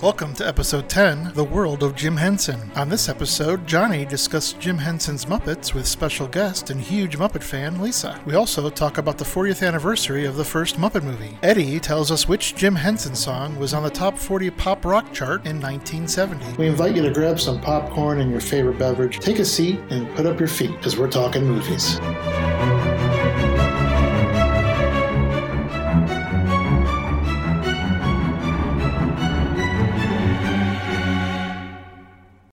Welcome 0.00 0.34
to 0.34 0.46
episode 0.46 0.88
10, 0.88 1.32
The 1.34 1.42
World 1.42 1.82
of 1.82 1.96
Jim 1.96 2.16
Henson. 2.16 2.70
On 2.76 2.88
this 2.88 3.08
episode, 3.08 3.66
Johnny 3.66 4.04
discussed 4.04 4.60
Jim 4.60 4.78
Henson's 4.78 5.24
Muppets 5.24 5.74
with 5.74 5.88
special 5.88 6.28
guest 6.28 6.70
and 6.70 6.80
huge 6.80 7.18
Muppet 7.18 7.42
fan 7.42 7.82
Lisa. 7.82 8.20
We 8.24 8.36
also 8.36 8.70
talk 8.70 8.98
about 8.98 9.18
the 9.18 9.24
40th 9.24 9.66
anniversary 9.66 10.24
of 10.24 10.36
the 10.36 10.44
first 10.44 10.76
Muppet 10.76 11.02
movie. 11.02 11.36
Eddie 11.42 11.80
tells 11.80 12.12
us 12.12 12.28
which 12.28 12.54
Jim 12.54 12.76
Henson 12.76 13.16
song 13.16 13.58
was 13.58 13.74
on 13.74 13.82
the 13.82 13.90
top 13.90 14.16
40 14.16 14.50
pop 14.50 14.84
rock 14.84 15.12
chart 15.12 15.44
in 15.44 15.60
1970. 15.60 16.58
We 16.58 16.68
invite 16.68 16.94
you 16.94 17.02
to 17.02 17.10
grab 17.10 17.40
some 17.40 17.60
popcorn 17.60 18.20
and 18.20 18.30
your 18.30 18.40
favorite 18.40 18.78
beverage, 18.78 19.18
take 19.18 19.40
a 19.40 19.44
seat, 19.44 19.80
and 19.90 20.08
put 20.14 20.26
up 20.26 20.38
your 20.38 20.48
feet 20.48 20.76
because 20.76 20.96
we're 20.96 21.10
talking 21.10 21.44
movies. 21.44 21.98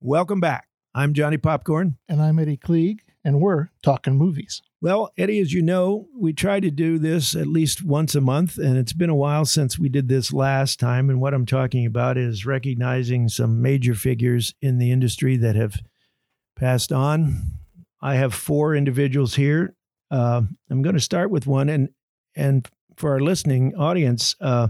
Welcome 0.05 0.39
back. 0.39 0.67
I'm 0.93 1.15
Johnny 1.15 1.37
Popcorn. 1.37 1.97
And 2.07 2.21
I'm 2.21 2.37
Eddie 2.37 2.57
Klieg, 2.57 2.99
and 3.23 3.41
we're 3.41 3.69
talking 3.81 4.15
movies. 4.15 4.61
Well, 4.79 5.11
Eddie, 5.17 5.39
as 5.39 5.51
you 5.51 5.63
know, 5.63 6.09
we 6.15 6.31
try 6.31 6.59
to 6.59 6.69
do 6.69 6.99
this 6.99 7.33
at 7.35 7.47
least 7.47 7.83
once 7.83 8.13
a 8.13 8.21
month, 8.21 8.59
and 8.59 8.77
it's 8.77 8.93
been 8.93 9.09
a 9.09 9.15
while 9.15 9.45
since 9.45 9.79
we 9.79 9.89
did 9.89 10.07
this 10.07 10.31
last 10.31 10.79
time. 10.79 11.09
And 11.09 11.19
what 11.19 11.33
I'm 11.33 11.47
talking 11.47 11.87
about 11.87 12.19
is 12.19 12.45
recognizing 12.45 13.29
some 13.29 13.63
major 13.63 13.95
figures 13.95 14.53
in 14.61 14.77
the 14.77 14.91
industry 14.91 15.37
that 15.37 15.55
have 15.55 15.81
passed 16.55 16.91
on. 16.91 17.41
I 17.99 18.13
have 18.13 18.31
four 18.31 18.75
individuals 18.75 19.33
here. 19.33 19.73
Uh, 20.11 20.43
I'm 20.69 20.83
going 20.83 20.93
to 20.93 21.01
start 21.01 21.31
with 21.31 21.47
one, 21.47 21.67
and 21.67 21.89
and 22.35 22.69
for 22.95 23.13
our 23.13 23.21
listening 23.21 23.73
audience, 23.75 24.35
uh, 24.39 24.67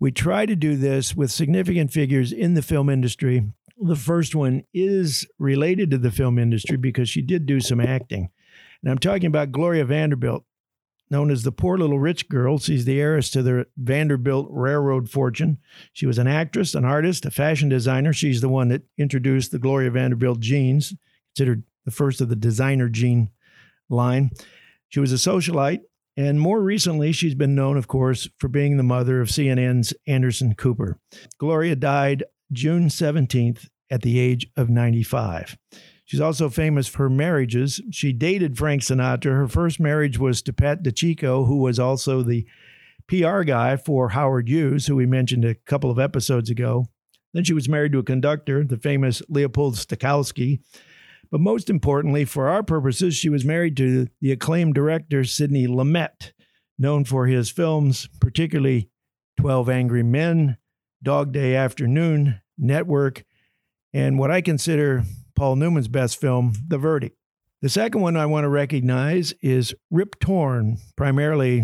we 0.00 0.10
try 0.10 0.44
to 0.44 0.56
do 0.56 0.74
this 0.74 1.14
with 1.14 1.30
significant 1.30 1.92
figures 1.92 2.32
in 2.32 2.54
the 2.54 2.62
film 2.62 2.90
industry 2.90 3.44
the 3.78 3.96
first 3.96 4.34
one 4.34 4.64
is 4.72 5.26
related 5.38 5.90
to 5.90 5.98
the 5.98 6.10
film 6.10 6.38
industry 6.38 6.76
because 6.76 7.08
she 7.08 7.22
did 7.22 7.46
do 7.46 7.60
some 7.60 7.80
acting. 7.80 8.30
And 8.82 8.90
I'm 8.90 8.98
talking 8.98 9.26
about 9.26 9.52
Gloria 9.52 9.84
Vanderbilt, 9.84 10.44
known 11.10 11.30
as 11.30 11.42
the 11.42 11.52
poor 11.52 11.78
little 11.78 11.98
rich 11.98 12.28
girl. 12.28 12.58
She's 12.58 12.84
the 12.84 13.00
heiress 13.00 13.30
to 13.30 13.42
the 13.42 13.66
Vanderbilt 13.76 14.48
railroad 14.50 15.10
fortune. 15.10 15.58
She 15.92 16.06
was 16.06 16.18
an 16.18 16.26
actress, 16.26 16.74
an 16.74 16.84
artist, 16.84 17.26
a 17.26 17.30
fashion 17.30 17.68
designer. 17.68 18.12
She's 18.12 18.40
the 18.40 18.48
one 18.48 18.68
that 18.68 18.82
introduced 18.98 19.50
the 19.50 19.58
Gloria 19.58 19.90
Vanderbilt 19.90 20.40
jeans, 20.40 20.94
considered 21.34 21.64
the 21.84 21.90
first 21.90 22.20
of 22.20 22.28
the 22.28 22.36
designer 22.36 22.88
jean 22.88 23.30
line. 23.88 24.30
She 24.88 25.00
was 25.00 25.12
a 25.12 25.16
socialite. 25.16 25.82
And 26.18 26.40
more 26.40 26.62
recently, 26.62 27.12
she's 27.12 27.34
been 27.34 27.54
known, 27.54 27.76
of 27.76 27.88
course, 27.88 28.26
for 28.38 28.48
being 28.48 28.78
the 28.78 28.82
mother 28.82 29.20
of 29.20 29.28
CNN's 29.28 29.92
Anderson 30.06 30.54
Cooper. 30.54 30.98
Gloria 31.38 31.76
died 31.76 32.24
June 32.52 32.88
17th 32.88 33.68
at 33.90 34.02
the 34.02 34.18
age 34.18 34.46
of 34.56 34.68
95. 34.68 35.56
She's 36.04 36.20
also 36.20 36.48
famous 36.48 36.86
for 36.86 37.04
her 37.04 37.10
marriages. 37.10 37.80
She 37.90 38.12
dated 38.12 38.56
Frank 38.56 38.82
Sinatra. 38.82 39.32
Her 39.32 39.48
first 39.48 39.80
marriage 39.80 40.18
was 40.18 40.40
to 40.42 40.52
Pat 40.52 40.82
DiCicco, 40.84 41.46
who 41.46 41.56
was 41.56 41.78
also 41.80 42.22
the 42.22 42.46
PR 43.08 43.42
guy 43.42 43.76
for 43.76 44.10
Howard 44.10 44.48
Hughes, 44.48 44.86
who 44.86 44.96
we 44.96 45.06
mentioned 45.06 45.44
a 45.44 45.54
couple 45.54 45.90
of 45.90 45.98
episodes 45.98 46.48
ago. 46.48 46.86
Then 47.34 47.44
she 47.44 47.54
was 47.54 47.68
married 47.68 47.92
to 47.92 47.98
a 47.98 48.04
conductor, 48.04 48.64
the 48.64 48.76
famous 48.76 49.20
Leopold 49.28 49.74
Stokowski. 49.74 50.60
But 51.30 51.40
most 51.40 51.68
importantly, 51.68 52.24
for 52.24 52.48
our 52.48 52.62
purposes, 52.62 53.16
she 53.16 53.28
was 53.28 53.44
married 53.44 53.76
to 53.78 54.06
the 54.20 54.30
acclaimed 54.30 54.74
director 54.74 55.24
Sidney 55.24 55.66
Lumet, 55.66 56.32
known 56.78 57.04
for 57.04 57.26
his 57.26 57.50
films, 57.50 58.08
particularly 58.20 58.90
12 59.38 59.68
Angry 59.68 60.04
Men, 60.04 60.56
Dog 61.06 61.30
Day 61.30 61.54
Afternoon, 61.54 62.40
Network, 62.58 63.22
and 63.94 64.18
what 64.18 64.32
I 64.32 64.40
consider 64.40 65.04
Paul 65.36 65.54
Newman's 65.54 65.86
best 65.86 66.20
film, 66.20 66.54
The 66.66 66.78
Verdict. 66.78 67.16
The 67.62 67.68
second 67.68 68.00
one 68.00 68.16
I 68.16 68.26
want 68.26 68.42
to 68.42 68.48
recognize 68.48 69.32
is 69.40 69.72
Rip 69.88 70.18
Torn, 70.18 70.78
primarily 70.96 71.62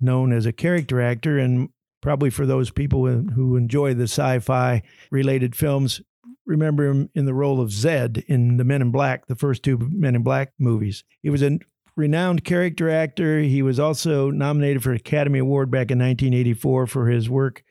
known 0.00 0.32
as 0.32 0.46
a 0.46 0.52
character 0.52 1.00
actor, 1.00 1.36
and 1.36 1.70
probably 2.00 2.30
for 2.30 2.46
those 2.46 2.70
people 2.70 3.04
who 3.04 3.56
enjoy 3.56 3.92
the 3.92 4.04
sci 4.04 4.38
fi 4.38 4.82
related 5.10 5.56
films, 5.56 6.00
remember 6.46 6.86
him 6.86 7.10
in 7.12 7.24
the 7.24 7.34
role 7.34 7.60
of 7.60 7.72
Zed 7.72 8.22
in 8.28 8.56
the 8.56 8.62
Men 8.62 8.82
in 8.82 8.92
Black, 8.92 9.26
the 9.26 9.34
first 9.34 9.64
two 9.64 9.78
Men 9.90 10.14
in 10.14 10.22
Black 10.22 10.52
movies. 10.60 11.02
He 11.24 11.30
was 11.30 11.42
a 11.42 11.58
renowned 11.96 12.44
character 12.44 12.88
actor. 12.88 13.40
He 13.40 13.62
was 13.62 13.80
also 13.80 14.30
nominated 14.30 14.84
for 14.84 14.90
an 14.90 14.96
Academy 14.96 15.40
Award 15.40 15.72
back 15.72 15.90
in 15.90 15.98
1984 15.98 16.86
for 16.86 17.08
his 17.08 17.28
work 17.28 17.64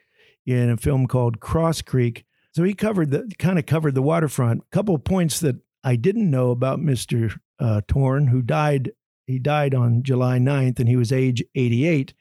in 0.45 0.69
a 0.69 0.78
film 0.78 1.07
called 1.07 1.39
Cross 1.39 1.83
Creek. 1.83 2.25
So 2.51 2.63
he 2.63 2.73
covered 2.73 3.11
the 3.11 3.31
kind 3.38 3.59
of 3.59 3.66
covered 3.66 3.95
the 3.95 4.01
waterfront. 4.01 4.61
A 4.61 4.75
couple 4.75 4.95
of 4.95 5.03
points 5.03 5.39
that 5.41 5.57
I 5.83 5.95
didn't 5.95 6.29
know 6.29 6.51
about 6.51 6.79
Mr. 6.79 7.38
Uh, 7.59 7.81
Torn, 7.88 8.28
who 8.28 8.41
died. 8.41 8.91
He 9.25 9.39
died 9.39 9.73
on 9.73 10.03
July 10.03 10.38
9th, 10.38 10.79
and 10.79 10.88
he 10.88 10.95
was 10.95 11.11
age 11.11 11.44
88. 11.56 12.13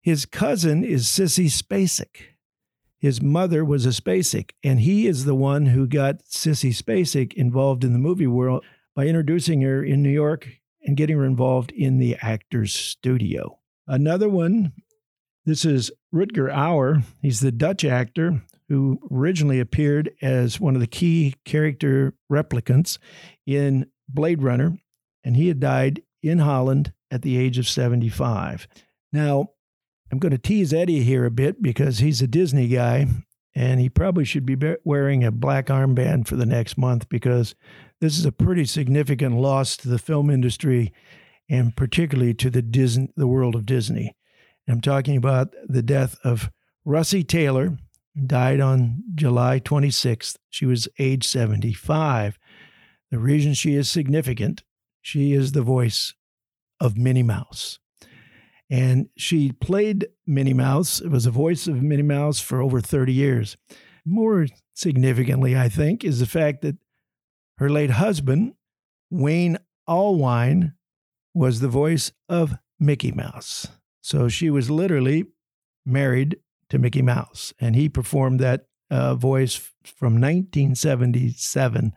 His 0.00 0.24
cousin 0.24 0.84
is 0.84 1.06
Sissy 1.06 1.46
Spacek. 1.46 2.32
His 2.98 3.20
mother 3.20 3.64
was 3.64 3.84
a 3.84 3.90
Spacek, 3.90 4.50
and 4.62 4.80
he 4.80 5.08
is 5.08 5.24
the 5.24 5.34
one 5.34 5.66
who 5.66 5.88
got 5.88 6.22
Sissy 6.24 6.70
Spacek 6.70 7.32
involved 7.34 7.82
in 7.82 7.92
the 7.92 7.98
movie 7.98 8.28
world 8.28 8.64
by 8.94 9.06
introducing 9.06 9.62
her 9.62 9.82
in 9.82 10.02
New 10.02 10.10
York 10.10 10.48
and 10.84 10.96
getting 10.96 11.16
her 11.16 11.24
involved 11.24 11.72
in 11.72 11.98
the 11.98 12.16
actor's 12.22 12.72
studio. 12.72 13.58
Another 13.88 14.28
one 14.28 14.72
this 15.44 15.64
is 15.64 15.90
Rutger 16.12 16.52
Hauer, 16.52 17.02
He's 17.20 17.40
the 17.40 17.52
Dutch 17.52 17.84
actor 17.84 18.42
who 18.68 18.98
originally 19.10 19.60
appeared 19.60 20.12
as 20.22 20.60
one 20.60 20.74
of 20.74 20.80
the 20.80 20.86
key 20.86 21.34
character 21.44 22.14
replicants 22.30 22.98
in 23.46 23.86
Blade 24.08 24.42
Runner, 24.42 24.78
and 25.24 25.36
he 25.36 25.48
had 25.48 25.60
died 25.60 26.02
in 26.22 26.38
Holland 26.38 26.92
at 27.10 27.22
the 27.22 27.36
age 27.36 27.58
of 27.58 27.68
75. 27.68 28.66
Now, 29.12 29.50
I'm 30.10 30.18
going 30.18 30.32
to 30.32 30.38
tease 30.38 30.72
Eddie 30.72 31.02
here 31.02 31.24
a 31.24 31.30
bit 31.30 31.62
because 31.62 31.98
he's 31.98 32.22
a 32.22 32.26
Disney 32.26 32.68
guy, 32.68 33.06
and 33.54 33.80
he 33.80 33.88
probably 33.88 34.24
should 34.24 34.46
be 34.46 34.56
wearing 34.84 35.24
a 35.24 35.30
black 35.30 35.66
armband 35.66 36.26
for 36.26 36.36
the 36.36 36.46
next 36.46 36.78
month 36.78 37.08
because 37.08 37.54
this 38.00 38.18
is 38.18 38.24
a 38.24 38.32
pretty 38.32 38.64
significant 38.64 39.36
loss 39.36 39.76
to 39.76 39.88
the 39.88 39.98
film 39.98 40.30
industry 40.30 40.92
and 41.48 41.76
particularly 41.76 42.32
to 42.34 42.48
the 42.48 42.62
Disney, 42.62 43.10
the 43.16 43.26
world 43.26 43.54
of 43.54 43.66
Disney. 43.66 44.16
I'm 44.68 44.80
talking 44.80 45.16
about 45.16 45.54
the 45.66 45.82
death 45.82 46.16
of 46.24 46.50
Russi 46.86 47.26
Taylor, 47.26 47.78
died 48.26 48.60
on 48.60 49.02
July 49.14 49.60
26th. 49.60 50.36
She 50.50 50.66
was 50.66 50.88
age 50.98 51.26
75. 51.26 52.38
The 53.10 53.18
reason 53.18 53.54
she 53.54 53.74
is 53.74 53.90
significant, 53.90 54.62
she 55.00 55.32
is 55.32 55.52
the 55.52 55.62
voice 55.62 56.14
of 56.80 56.96
Minnie 56.96 57.22
Mouse. 57.22 57.78
And 58.70 59.08
she 59.16 59.52
played 59.52 60.08
Minnie 60.26 60.54
Mouse, 60.54 61.00
it 61.00 61.08
was 61.10 61.24
the 61.24 61.30
voice 61.30 61.66
of 61.66 61.82
Minnie 61.82 62.02
Mouse 62.02 62.40
for 62.40 62.62
over 62.62 62.80
30 62.80 63.12
years. 63.12 63.56
More 64.04 64.46
significantly, 64.74 65.56
I 65.56 65.68
think, 65.68 66.04
is 66.04 66.20
the 66.20 66.26
fact 66.26 66.62
that 66.62 66.78
her 67.58 67.68
late 67.68 67.90
husband, 67.90 68.54
Wayne 69.10 69.58
Allwine, 69.88 70.72
was 71.34 71.60
the 71.60 71.68
voice 71.68 72.12
of 72.28 72.56
Mickey 72.80 73.12
Mouse. 73.12 73.68
So 74.02 74.28
she 74.28 74.50
was 74.50 74.70
literally 74.70 75.26
married 75.86 76.36
to 76.68 76.78
Mickey 76.78 77.02
Mouse, 77.02 77.54
and 77.60 77.74
he 77.74 77.88
performed 77.88 78.40
that 78.40 78.66
uh, 78.90 79.14
voice 79.14 79.56
from 79.84 80.20
1977 80.20 81.94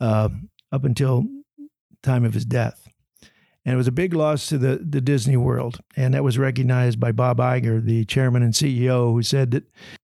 uh, 0.00 0.28
up 0.70 0.84
until 0.84 1.24
time 2.02 2.24
of 2.24 2.34
his 2.34 2.44
death. 2.44 2.86
And 3.64 3.72
it 3.72 3.76
was 3.76 3.88
a 3.88 3.92
big 3.92 4.12
loss 4.12 4.46
to 4.48 4.58
the, 4.58 4.84
the 4.86 5.00
Disney 5.00 5.38
world. 5.38 5.80
And 5.96 6.12
that 6.12 6.24
was 6.24 6.36
recognized 6.36 7.00
by 7.00 7.12
Bob 7.12 7.38
Iger, 7.38 7.82
the 7.82 8.04
chairman 8.04 8.42
and 8.42 8.52
CEO, 8.52 9.12
who 9.12 9.22
said 9.22 9.52
that, 9.52 9.64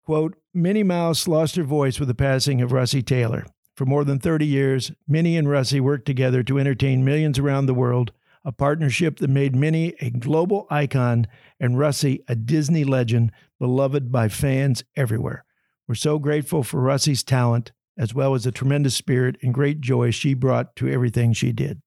quote, 0.06 0.36
Minnie 0.54 0.84
Mouse 0.84 1.28
lost 1.28 1.56
her 1.56 1.64
voice 1.64 2.00
with 2.00 2.10
the 2.10 2.16
passing 2.16 2.62
of 2.62 2.72
Russi 2.72 3.06
Taylor. 3.06 3.46
For 3.76 3.86
more 3.86 4.04
than 4.04 4.20
30 4.20 4.46
years, 4.46 4.92
Minnie 5.08 5.38
and 5.38 5.48
Russi 5.48 5.80
worked 5.80 6.06
together 6.06 6.44
to 6.44 6.60
entertain 6.60 7.06
millions 7.06 7.40
around 7.40 7.66
the 7.66 7.74
world 7.74 8.12
a 8.46 8.52
partnership 8.52 9.18
that 9.18 9.30
made 9.30 9.56
Minnie 9.56 9.96
a 10.00 10.12
global 10.12 10.68
icon 10.70 11.28
and 11.60 11.76
Russi 11.76 12.20
a 12.28 12.36
Disney 12.36 12.84
legend 12.84 13.32
beloved 13.60 14.12
by 14.12 14.30
fans 14.30 14.84
everywhere. 14.96 15.44
We're 15.88 15.96
so 15.96 16.20
grateful 16.20 16.64
for 16.64 16.80
Russi's 16.80 17.24
talent, 17.24 17.72
as 17.98 18.14
well 18.14 18.36
as 18.36 18.44
the 18.44 18.52
tremendous 18.52 18.96
spirit 18.96 19.38
and 19.42 19.54
great 19.54 19.82
joy 19.82 20.12
she 20.12 20.34
brought 20.34 20.76
to 20.78 20.88
everything 20.88 21.34
she 21.34 21.52
did. 21.52 21.82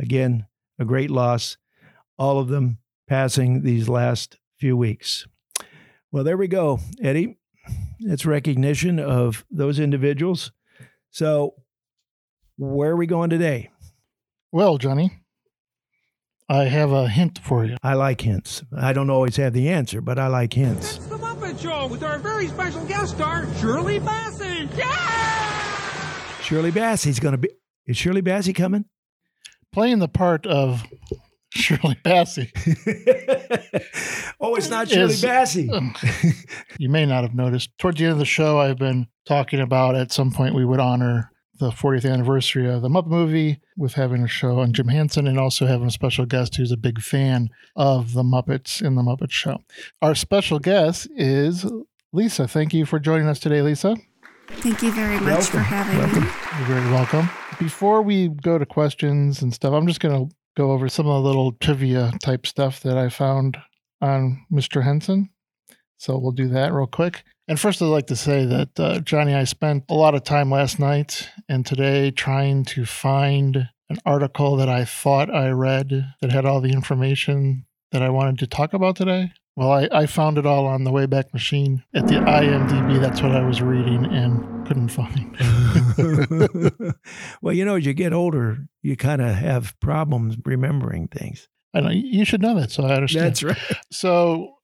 Again, 0.00 0.46
a 0.78 0.84
great 0.84 1.10
loss, 1.10 1.58
all 2.18 2.38
of 2.38 2.48
them 2.48 2.78
passing 3.08 3.62
these 3.62 3.88
last 3.88 4.38
few 4.58 4.76
weeks. 4.76 5.26
Well, 6.10 6.24
there 6.24 6.36
we 6.36 6.48
go, 6.48 6.80
Eddie. 7.02 7.38
It's 8.00 8.26
recognition 8.26 8.98
of 8.98 9.44
those 9.50 9.78
individuals. 9.78 10.52
So, 11.10 11.54
where 12.56 12.90
are 12.90 12.96
we 12.96 13.06
going 13.06 13.30
today? 13.30 13.70
Well, 14.50 14.78
Johnny, 14.78 15.21
I 16.48 16.64
have 16.64 16.92
a 16.92 17.08
hint 17.08 17.38
for 17.42 17.64
you. 17.64 17.76
I 17.82 17.94
like 17.94 18.20
hints. 18.20 18.62
I 18.76 18.92
don't 18.92 19.10
always 19.10 19.36
have 19.36 19.52
the 19.52 19.68
answer, 19.68 20.00
but 20.00 20.18
I 20.18 20.26
like 20.26 20.52
hints. 20.52 20.96
It's 20.96 21.06
the 21.06 21.16
Muppet 21.16 21.60
Show 21.60 21.86
with 21.86 22.02
our 22.02 22.18
very 22.18 22.48
special 22.48 22.84
guest 22.84 23.14
star, 23.14 23.46
Shirley 23.56 24.00
Bassey. 24.00 24.68
Yeah! 24.76 26.40
Shirley 26.40 26.72
Bassey's 26.72 27.20
going 27.20 27.32
to 27.32 27.38
be. 27.38 27.48
Is 27.86 27.96
Shirley 27.96 28.22
Bassey 28.22 28.54
coming? 28.54 28.84
Playing 29.72 30.00
the 30.00 30.08
part 30.08 30.46
of 30.46 30.84
Shirley 31.54 31.96
Bassey. 32.04 32.50
oh, 34.40 34.54
it's 34.56 34.68
not 34.68 34.88
Shirley 34.88 35.14
Is- 35.14 35.22
Bassey. 35.22 35.68
you 36.78 36.88
may 36.90 37.06
not 37.06 37.22
have 37.22 37.34
noticed. 37.34 37.70
Towards 37.78 37.98
the 37.98 38.04
end 38.04 38.12
of 38.12 38.18
the 38.18 38.24
show, 38.24 38.58
I've 38.60 38.78
been 38.78 39.06
talking 39.26 39.60
about 39.60 39.94
at 39.94 40.12
some 40.12 40.30
point 40.32 40.54
we 40.54 40.64
would 40.64 40.80
honor 40.80 41.31
the 41.62 41.70
40th 41.70 42.10
anniversary 42.10 42.68
of 42.68 42.82
the 42.82 42.88
Muppet 42.88 43.06
movie 43.06 43.60
with 43.76 43.94
having 43.94 44.24
a 44.24 44.28
show 44.28 44.58
on 44.58 44.72
Jim 44.72 44.88
Henson 44.88 45.28
and 45.28 45.38
also 45.38 45.64
having 45.64 45.86
a 45.86 45.92
special 45.92 46.26
guest 46.26 46.56
who's 46.56 46.72
a 46.72 46.76
big 46.76 47.00
fan 47.00 47.50
of 47.76 48.14
the 48.14 48.24
Muppets 48.24 48.82
in 48.82 48.96
the 48.96 49.02
Muppet 49.02 49.30
Show. 49.30 49.58
Our 50.02 50.16
special 50.16 50.58
guest 50.58 51.06
is 51.14 51.64
Lisa. 52.12 52.48
Thank 52.48 52.74
you 52.74 52.84
for 52.84 52.98
joining 52.98 53.28
us 53.28 53.38
today, 53.38 53.62
Lisa. 53.62 53.96
Thank 54.48 54.82
you 54.82 54.90
very 54.90 55.20
much 55.20 55.44
for 55.46 55.60
having 55.60 55.98
Welcome. 55.98 56.24
me. 56.24 56.30
You're 56.58 56.80
very 56.80 56.90
welcome. 56.90 57.30
Before 57.60 58.02
we 58.02 58.28
go 58.28 58.58
to 58.58 58.66
questions 58.66 59.40
and 59.40 59.54
stuff, 59.54 59.72
I'm 59.72 59.86
just 59.86 60.00
going 60.00 60.28
to 60.28 60.34
go 60.56 60.72
over 60.72 60.88
some 60.88 61.06
of 61.06 61.22
the 61.22 61.28
little 61.28 61.52
trivia 61.52 62.12
type 62.20 62.44
stuff 62.44 62.80
that 62.80 62.98
I 62.98 63.08
found 63.08 63.56
on 64.00 64.44
Mr. 64.52 64.82
Henson. 64.82 65.30
So 65.96 66.18
we'll 66.18 66.32
do 66.32 66.48
that 66.48 66.72
real 66.72 66.88
quick. 66.88 67.22
And 67.48 67.58
first, 67.58 67.82
I'd 67.82 67.86
like 67.86 68.06
to 68.06 68.16
say 68.16 68.44
that 68.44 68.78
uh, 68.78 69.00
Johnny, 69.00 69.34
I 69.34 69.44
spent 69.44 69.84
a 69.88 69.94
lot 69.94 70.14
of 70.14 70.22
time 70.22 70.50
last 70.50 70.78
night 70.78 71.28
and 71.48 71.66
today 71.66 72.10
trying 72.10 72.64
to 72.66 72.84
find 72.84 73.68
an 73.90 73.98
article 74.06 74.56
that 74.56 74.68
I 74.68 74.84
thought 74.84 75.34
I 75.34 75.50
read 75.50 76.14
that 76.20 76.32
had 76.32 76.46
all 76.46 76.60
the 76.60 76.72
information 76.72 77.66
that 77.90 78.02
I 78.02 78.10
wanted 78.10 78.38
to 78.38 78.46
talk 78.46 78.72
about 78.72 78.96
today. 78.96 79.32
Well, 79.54 79.70
I, 79.70 79.88
I 79.92 80.06
found 80.06 80.38
it 80.38 80.46
all 80.46 80.66
on 80.66 80.84
the 80.84 80.90
Wayback 80.90 81.34
Machine 81.34 81.84
at 81.94 82.06
the 82.06 82.14
IMDb. 82.14 82.98
That's 82.98 83.20
what 83.20 83.32
I 83.32 83.44
was 83.44 83.60
reading 83.60 84.06
and 84.06 84.66
couldn't 84.66 84.88
find. 84.88 85.36
well, 87.42 87.54
you 87.54 87.64
know, 87.66 87.74
as 87.76 87.84
you 87.84 87.92
get 87.92 88.14
older, 88.14 88.66
you 88.80 88.96
kind 88.96 89.20
of 89.20 89.34
have 89.34 89.78
problems 89.78 90.36
remembering 90.42 91.08
things. 91.08 91.48
I 91.74 91.80
know 91.80 91.90
you 91.90 92.24
should 92.24 92.40
know 92.40 92.58
that, 92.58 92.70
so 92.70 92.84
I 92.84 92.94
understand. 92.94 93.26
That's 93.26 93.42
right. 93.42 93.58
So, 93.90 94.54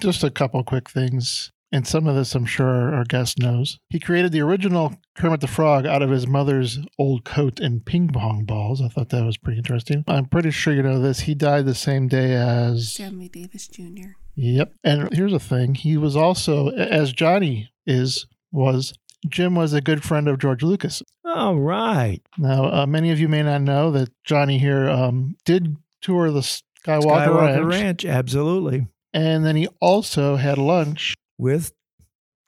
just 0.00 0.24
a 0.24 0.30
couple 0.30 0.62
quick 0.62 0.90
things, 0.90 1.52
and 1.74 1.88
some 1.88 2.06
of 2.06 2.14
this 2.14 2.36
I'm 2.36 2.46
sure 2.46 2.94
our 2.94 3.04
guest 3.04 3.40
knows. 3.40 3.80
He 3.90 3.98
created 3.98 4.30
the 4.30 4.40
original 4.42 4.94
Kermit 5.16 5.40
the 5.40 5.48
Frog 5.48 5.86
out 5.86 6.02
of 6.02 6.10
his 6.10 6.24
mother's 6.24 6.78
old 7.00 7.24
coat 7.24 7.58
and 7.58 7.84
ping 7.84 8.08
pong 8.08 8.44
balls. 8.44 8.80
I 8.80 8.86
thought 8.86 9.08
that 9.08 9.24
was 9.24 9.36
pretty 9.36 9.58
interesting. 9.58 10.04
I'm 10.06 10.26
pretty 10.26 10.52
sure 10.52 10.72
you 10.72 10.84
know 10.84 11.00
this. 11.00 11.20
He 11.20 11.34
died 11.34 11.66
the 11.66 11.74
same 11.74 12.06
day 12.06 12.32
as. 12.32 12.92
Sammy 12.92 13.28
Davis 13.28 13.66
Jr. 13.66 14.10
Yep. 14.36 14.72
And 14.84 15.12
here's 15.12 15.32
the 15.32 15.40
thing: 15.40 15.74
he 15.74 15.96
was 15.96 16.14
also, 16.14 16.68
as 16.68 17.12
Johnny 17.12 17.72
is, 17.84 18.26
was 18.52 18.94
Jim 19.28 19.56
was 19.56 19.72
a 19.72 19.80
good 19.80 20.04
friend 20.04 20.28
of 20.28 20.38
George 20.38 20.62
Lucas. 20.62 21.02
All 21.24 21.56
right. 21.56 22.20
Now, 22.38 22.66
uh, 22.66 22.86
many 22.86 23.10
of 23.10 23.18
you 23.18 23.28
may 23.28 23.42
not 23.42 23.62
know 23.62 23.90
that 23.90 24.10
Johnny 24.22 24.58
here 24.58 24.88
um, 24.88 25.34
did 25.44 25.76
tour 26.00 26.30
the 26.30 26.40
Skywalker, 26.40 27.26
Skywalker 27.26 27.68
Ranch, 27.68 28.04
Ranch, 28.04 28.04
absolutely. 28.04 28.86
and 29.12 29.44
then 29.44 29.56
he 29.56 29.66
also 29.80 30.36
had 30.36 30.56
lunch 30.56 31.16
With 31.38 31.72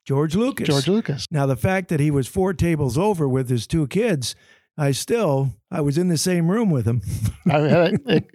George 0.05 0.35
Lucas. 0.35 0.67
George 0.67 0.87
Lucas. 0.87 1.27
Now, 1.31 1.45
the 1.45 1.57
fact 1.57 1.89
that 1.89 1.99
he 1.99 2.11
was 2.11 2.27
four 2.27 2.53
tables 2.53 2.97
over 2.97 3.27
with 3.27 3.49
his 3.49 3.67
two 3.67 3.87
kids, 3.87 4.35
I 4.77 4.91
still, 4.91 5.53
I 5.69 5.81
was 5.81 5.97
in 5.97 6.07
the 6.07 6.17
same 6.17 6.49
room 6.49 6.69
with 6.69 6.87
him. 6.87 7.01
I, 7.49 7.57
I, 7.57 7.93
it, 8.05 8.29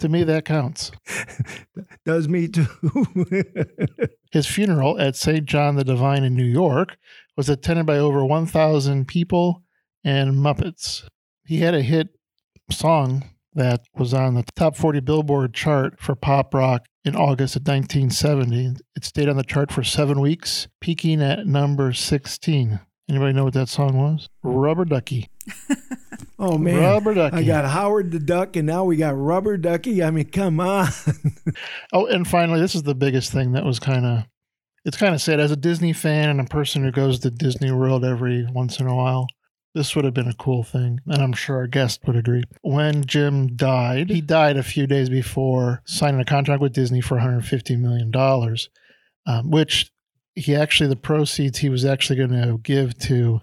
to 0.00 0.08
me, 0.08 0.24
that 0.24 0.44
counts. 0.44 0.90
Does 2.04 2.28
me 2.28 2.48
too. 2.48 2.66
His 4.32 4.46
funeral 4.46 4.98
at 4.98 5.16
St. 5.16 5.46
John 5.46 5.76
the 5.76 5.84
Divine 5.84 6.24
in 6.24 6.34
New 6.34 6.44
York 6.44 6.96
was 7.36 7.48
attended 7.48 7.86
by 7.86 7.98
over 7.98 8.24
1,000 8.24 9.06
people 9.06 9.62
and 10.02 10.34
Muppets. 10.34 11.06
He 11.44 11.58
had 11.58 11.74
a 11.74 11.82
hit 11.82 12.08
song 12.70 13.24
that 13.56 13.80
was 13.94 14.14
on 14.14 14.34
the 14.34 14.44
top 14.54 14.76
40 14.76 15.00
Billboard 15.00 15.54
chart 15.54 15.98
for 15.98 16.14
pop 16.14 16.54
rock 16.54 16.86
in 17.04 17.16
August 17.16 17.56
of 17.56 17.62
1970. 17.62 18.76
It 18.94 19.04
stayed 19.04 19.28
on 19.28 19.36
the 19.36 19.42
chart 19.42 19.72
for 19.72 19.82
seven 19.82 20.20
weeks, 20.20 20.68
peaking 20.80 21.20
at 21.22 21.46
number 21.46 21.92
16. 21.92 22.80
Anybody 23.08 23.32
know 23.32 23.44
what 23.44 23.54
that 23.54 23.68
song 23.68 23.96
was? 23.96 24.28
Rubber 24.42 24.84
Ducky. 24.84 25.30
oh, 26.38 26.58
man. 26.58 26.82
Rubber 26.82 27.14
Ducky. 27.14 27.36
I 27.36 27.42
got 27.42 27.64
Howard 27.64 28.10
the 28.10 28.18
Duck, 28.18 28.56
and 28.56 28.66
now 28.66 28.84
we 28.84 28.96
got 28.96 29.16
Rubber 29.16 29.56
Ducky. 29.56 30.02
I 30.02 30.10
mean, 30.10 30.26
come 30.26 30.60
on. 30.60 30.88
Oh, 31.92 32.06
and 32.06 32.26
finally, 32.26 32.60
this 32.60 32.74
is 32.74 32.82
the 32.82 32.94
biggest 32.94 33.32
thing 33.32 33.52
that 33.52 33.64
was 33.64 33.78
kind 33.78 34.04
of 34.04 34.24
it's 34.84 34.96
kind 34.96 35.14
of 35.14 35.22
sad 35.22 35.40
as 35.40 35.50
a 35.50 35.56
Disney 35.56 35.92
fan 35.92 36.28
and 36.28 36.40
a 36.40 36.44
person 36.44 36.84
who 36.84 36.92
goes 36.92 37.18
to 37.20 37.30
Disney 37.30 37.72
World 37.72 38.04
every 38.04 38.46
once 38.52 38.78
in 38.78 38.86
a 38.86 38.94
while. 38.94 39.26
This 39.76 39.94
would 39.94 40.06
have 40.06 40.14
been 40.14 40.26
a 40.26 40.32
cool 40.32 40.62
thing, 40.62 41.02
and 41.06 41.20
I'm 41.20 41.34
sure 41.34 41.56
our 41.56 41.66
guest 41.66 42.00
would 42.06 42.16
agree. 42.16 42.44
When 42.62 43.04
Jim 43.04 43.48
died, 43.56 44.08
he 44.08 44.22
died 44.22 44.56
a 44.56 44.62
few 44.62 44.86
days 44.86 45.10
before 45.10 45.82
signing 45.84 46.18
a 46.18 46.24
contract 46.24 46.62
with 46.62 46.72
Disney 46.72 47.02
for 47.02 47.16
150 47.16 47.76
million 47.76 48.10
dollars, 48.10 48.70
um, 49.26 49.50
which 49.50 49.92
he 50.34 50.56
actually 50.56 50.88
the 50.88 50.96
proceeds 50.96 51.58
he 51.58 51.68
was 51.68 51.84
actually 51.84 52.16
going 52.16 52.30
to 52.30 52.56
give 52.62 52.98
to, 53.00 53.42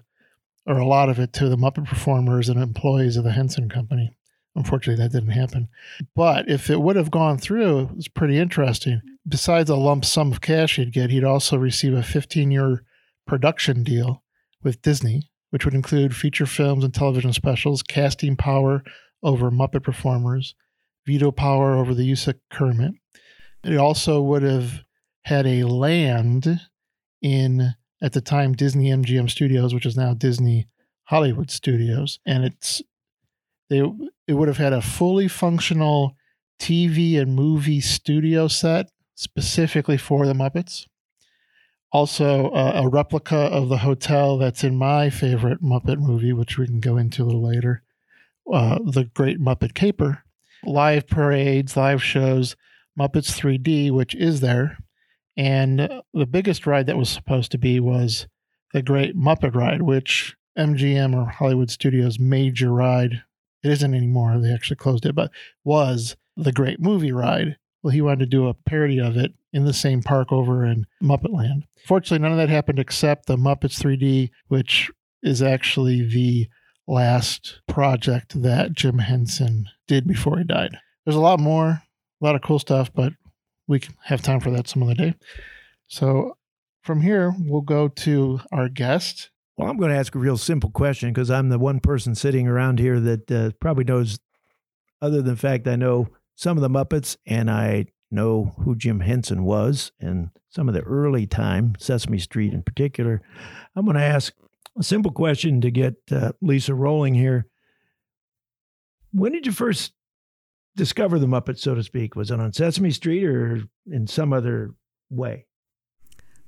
or 0.66 0.76
a 0.76 0.84
lot 0.84 1.08
of 1.08 1.20
it 1.20 1.32
to 1.34 1.48
the 1.48 1.56
Muppet 1.56 1.86
performers 1.86 2.48
and 2.48 2.60
employees 2.60 3.16
of 3.16 3.22
the 3.22 3.30
Henson 3.30 3.68
Company. 3.68 4.16
Unfortunately, 4.56 5.00
that 5.04 5.12
didn't 5.12 5.38
happen. 5.38 5.68
But 6.16 6.48
if 6.48 6.68
it 6.68 6.80
would 6.80 6.96
have 6.96 7.12
gone 7.12 7.38
through, 7.38 7.78
it 7.78 7.94
was 7.94 8.08
pretty 8.08 8.40
interesting. 8.40 9.00
Besides 9.28 9.70
a 9.70 9.76
lump 9.76 10.04
sum 10.04 10.32
of 10.32 10.40
cash 10.40 10.74
he'd 10.74 10.92
get, 10.92 11.10
he'd 11.10 11.22
also 11.22 11.56
receive 11.56 11.94
a 11.94 12.02
15 12.02 12.50
year 12.50 12.82
production 13.24 13.84
deal 13.84 14.24
with 14.64 14.82
Disney, 14.82 15.30
which 15.54 15.64
would 15.64 15.72
include 15.72 16.16
feature 16.16 16.46
films 16.46 16.82
and 16.82 16.92
television 16.92 17.32
specials, 17.32 17.80
casting 17.80 18.34
power 18.34 18.82
over 19.22 19.52
Muppet 19.52 19.84
performers, 19.84 20.56
veto 21.06 21.30
power 21.30 21.76
over 21.76 21.94
the 21.94 22.04
use 22.04 22.26
of 22.26 22.34
Kermit. 22.50 22.94
It 23.62 23.76
also 23.76 24.20
would 24.20 24.42
have 24.42 24.82
had 25.22 25.46
a 25.46 25.62
land 25.62 26.60
in, 27.22 27.72
at 28.02 28.14
the 28.14 28.20
time, 28.20 28.54
Disney 28.54 28.90
MGM 28.90 29.30
Studios, 29.30 29.72
which 29.72 29.86
is 29.86 29.96
now 29.96 30.12
Disney 30.12 30.66
Hollywood 31.04 31.52
Studios. 31.52 32.18
And 32.26 32.44
it's, 32.44 32.82
they, 33.70 33.78
it 34.26 34.34
would 34.34 34.48
have 34.48 34.56
had 34.56 34.72
a 34.72 34.82
fully 34.82 35.28
functional 35.28 36.16
TV 36.60 37.16
and 37.16 37.32
movie 37.32 37.80
studio 37.80 38.48
set 38.48 38.90
specifically 39.14 39.98
for 39.98 40.26
the 40.26 40.32
Muppets. 40.32 40.88
Also, 41.94 42.50
uh, 42.50 42.82
a 42.82 42.88
replica 42.88 43.36
of 43.36 43.68
the 43.68 43.78
hotel 43.78 44.36
that's 44.36 44.64
in 44.64 44.76
my 44.76 45.08
favorite 45.08 45.62
Muppet 45.62 46.00
movie, 46.00 46.32
which 46.32 46.58
we 46.58 46.66
can 46.66 46.80
go 46.80 46.96
into 46.96 47.22
a 47.22 47.24
little 47.24 47.46
later 47.46 47.84
uh, 48.52 48.80
The 48.84 49.04
Great 49.04 49.40
Muppet 49.40 49.74
Caper. 49.74 50.24
Live 50.64 51.06
parades, 51.06 51.76
live 51.76 52.02
shows, 52.02 52.56
Muppets 52.98 53.38
3D, 53.38 53.92
which 53.92 54.16
is 54.16 54.40
there. 54.40 54.76
And 55.36 55.88
the 56.12 56.26
biggest 56.26 56.66
ride 56.66 56.86
that 56.86 56.98
was 56.98 57.08
supposed 57.08 57.52
to 57.52 57.58
be 57.58 57.78
was 57.78 58.26
the 58.72 58.82
Great 58.82 59.16
Muppet 59.16 59.54
Ride, 59.54 59.82
which 59.82 60.34
MGM 60.58 61.14
or 61.14 61.30
Hollywood 61.30 61.70
Studios' 61.70 62.18
major 62.18 62.72
ride. 62.72 63.22
It 63.62 63.70
isn't 63.70 63.94
anymore. 63.94 64.40
They 64.40 64.52
actually 64.52 64.78
closed 64.78 65.06
it, 65.06 65.14
but 65.14 65.30
was 65.62 66.16
the 66.36 66.50
Great 66.50 66.80
Movie 66.80 67.12
Ride. 67.12 67.56
Well, 67.84 67.92
he 67.92 68.00
wanted 68.00 68.18
to 68.18 68.26
do 68.26 68.48
a 68.48 68.54
parody 68.54 68.98
of 68.98 69.16
it 69.16 69.32
in 69.54 69.64
the 69.64 69.72
same 69.72 70.02
park 70.02 70.32
over 70.32 70.66
in 70.66 70.84
Muppet 71.00 71.32
Land. 71.32 71.64
Fortunately, 71.86 72.18
none 72.18 72.32
of 72.32 72.38
that 72.38 72.52
happened 72.52 72.80
except 72.80 73.26
the 73.26 73.36
Muppets 73.36 73.80
3D, 73.80 74.30
which 74.48 74.90
is 75.22 75.40
actually 75.40 76.04
the 76.04 76.48
last 76.88 77.60
project 77.68 78.42
that 78.42 78.72
Jim 78.72 78.98
Henson 78.98 79.66
did 79.86 80.08
before 80.08 80.38
he 80.38 80.44
died. 80.44 80.76
There's 81.06 81.16
a 81.16 81.20
lot 81.20 81.38
more, 81.38 81.68
a 81.68 81.82
lot 82.20 82.34
of 82.34 82.42
cool 82.42 82.58
stuff, 82.58 82.92
but 82.92 83.12
we 83.68 83.78
can 83.78 83.94
have 84.02 84.22
time 84.22 84.40
for 84.40 84.50
that 84.50 84.68
some 84.68 84.82
other 84.82 84.94
day. 84.94 85.14
So 85.86 86.36
from 86.82 87.00
here, 87.00 87.32
we'll 87.38 87.62
go 87.62 87.86
to 87.86 88.40
our 88.52 88.68
guest. 88.68 89.30
Well, 89.56 89.70
I'm 89.70 89.78
going 89.78 89.92
to 89.92 89.96
ask 89.96 90.16
a 90.16 90.18
real 90.18 90.36
simple 90.36 90.70
question 90.70 91.12
because 91.12 91.30
I'm 91.30 91.48
the 91.48 91.60
one 91.60 91.78
person 91.78 92.16
sitting 92.16 92.48
around 92.48 92.80
here 92.80 92.98
that 92.98 93.30
uh, 93.30 93.50
probably 93.60 93.84
knows, 93.84 94.18
other 95.00 95.18
than 95.18 95.26
the 95.26 95.36
fact 95.36 95.68
I 95.68 95.76
know 95.76 96.08
some 96.34 96.58
of 96.58 96.62
the 96.62 96.68
Muppets 96.68 97.16
and 97.24 97.48
I 97.48 97.86
know 98.14 98.54
who 98.64 98.74
Jim 98.76 99.00
Henson 99.00 99.44
was 99.44 99.92
and 100.00 100.30
some 100.48 100.68
of 100.68 100.74
the 100.74 100.82
early 100.82 101.26
time, 101.26 101.74
Sesame 101.78 102.18
Street 102.18 102.52
in 102.52 102.62
particular. 102.62 103.20
I'm 103.74 103.84
going 103.84 103.96
to 103.96 104.02
ask 104.02 104.32
a 104.78 104.82
simple 104.82 105.12
question 105.12 105.60
to 105.60 105.70
get 105.70 105.94
uh, 106.10 106.32
Lisa 106.40 106.74
rolling 106.74 107.14
here. 107.14 107.46
When 109.12 109.32
did 109.32 109.46
you 109.46 109.52
first 109.52 109.92
discover 110.76 111.18
the 111.18 111.26
Muppets, 111.26 111.60
so 111.60 111.74
to 111.74 111.82
speak? 111.82 112.16
Was 112.16 112.30
it 112.30 112.40
on 112.40 112.52
Sesame 112.52 112.90
Street 112.90 113.24
or 113.24 113.62
in 113.86 114.06
some 114.06 114.32
other 114.32 114.74
way? 115.10 115.46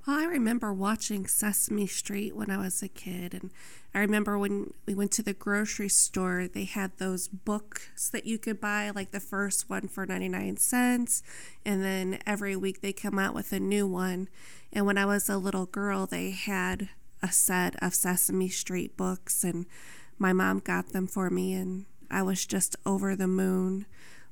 Well, 0.06 0.20
I 0.20 0.24
remember 0.26 0.72
watching 0.72 1.26
Sesame 1.26 1.88
Street 1.88 2.36
when 2.36 2.48
I 2.48 2.58
was 2.58 2.80
a 2.80 2.86
kid. 2.86 3.34
And 3.34 3.50
I 3.92 3.98
remember 3.98 4.38
when 4.38 4.72
we 4.86 4.94
went 4.94 5.10
to 5.12 5.22
the 5.22 5.34
grocery 5.34 5.88
store, 5.88 6.46
they 6.46 6.62
had 6.62 6.96
those 6.98 7.26
books 7.26 8.08
that 8.10 8.24
you 8.24 8.38
could 8.38 8.60
buy, 8.60 8.90
like 8.90 9.10
the 9.10 9.18
first 9.18 9.68
one 9.68 9.88
for 9.88 10.06
99 10.06 10.58
cents. 10.58 11.24
And 11.64 11.82
then 11.82 12.20
every 12.24 12.54
week 12.54 12.82
they 12.82 12.92
come 12.92 13.18
out 13.18 13.34
with 13.34 13.52
a 13.52 13.58
new 13.58 13.84
one. 13.84 14.28
And 14.72 14.86
when 14.86 14.96
I 14.96 15.06
was 15.06 15.28
a 15.28 15.38
little 15.38 15.66
girl, 15.66 16.06
they 16.06 16.30
had 16.30 16.88
a 17.20 17.32
set 17.32 17.74
of 17.82 17.92
Sesame 17.92 18.48
Street 18.48 18.96
books. 18.96 19.42
And 19.42 19.66
my 20.20 20.32
mom 20.32 20.60
got 20.60 20.90
them 20.90 21.08
for 21.08 21.30
me. 21.30 21.52
And 21.52 21.84
I 22.12 22.22
was 22.22 22.46
just 22.46 22.76
over 22.86 23.16
the 23.16 23.26
moon 23.26 23.86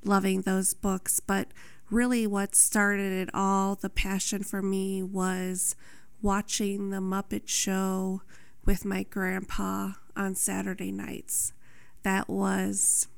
loving 0.04 0.42
those 0.42 0.72
books. 0.72 1.18
But 1.18 1.48
really 1.90 2.26
what 2.26 2.54
started 2.54 3.12
it 3.12 3.30
all, 3.34 3.74
the 3.74 3.90
passion 3.90 4.42
for 4.42 4.62
me 4.62 5.02
was 5.02 5.76
watching 6.22 6.90
the 6.90 6.98
Muppet 6.98 7.46
Show 7.48 8.22
with 8.64 8.84
my 8.84 9.02
grandpa 9.02 9.92
on 10.16 10.34
Saturday 10.34 10.90
nights. 10.90 11.52
That 12.02 12.28
was 12.28 13.08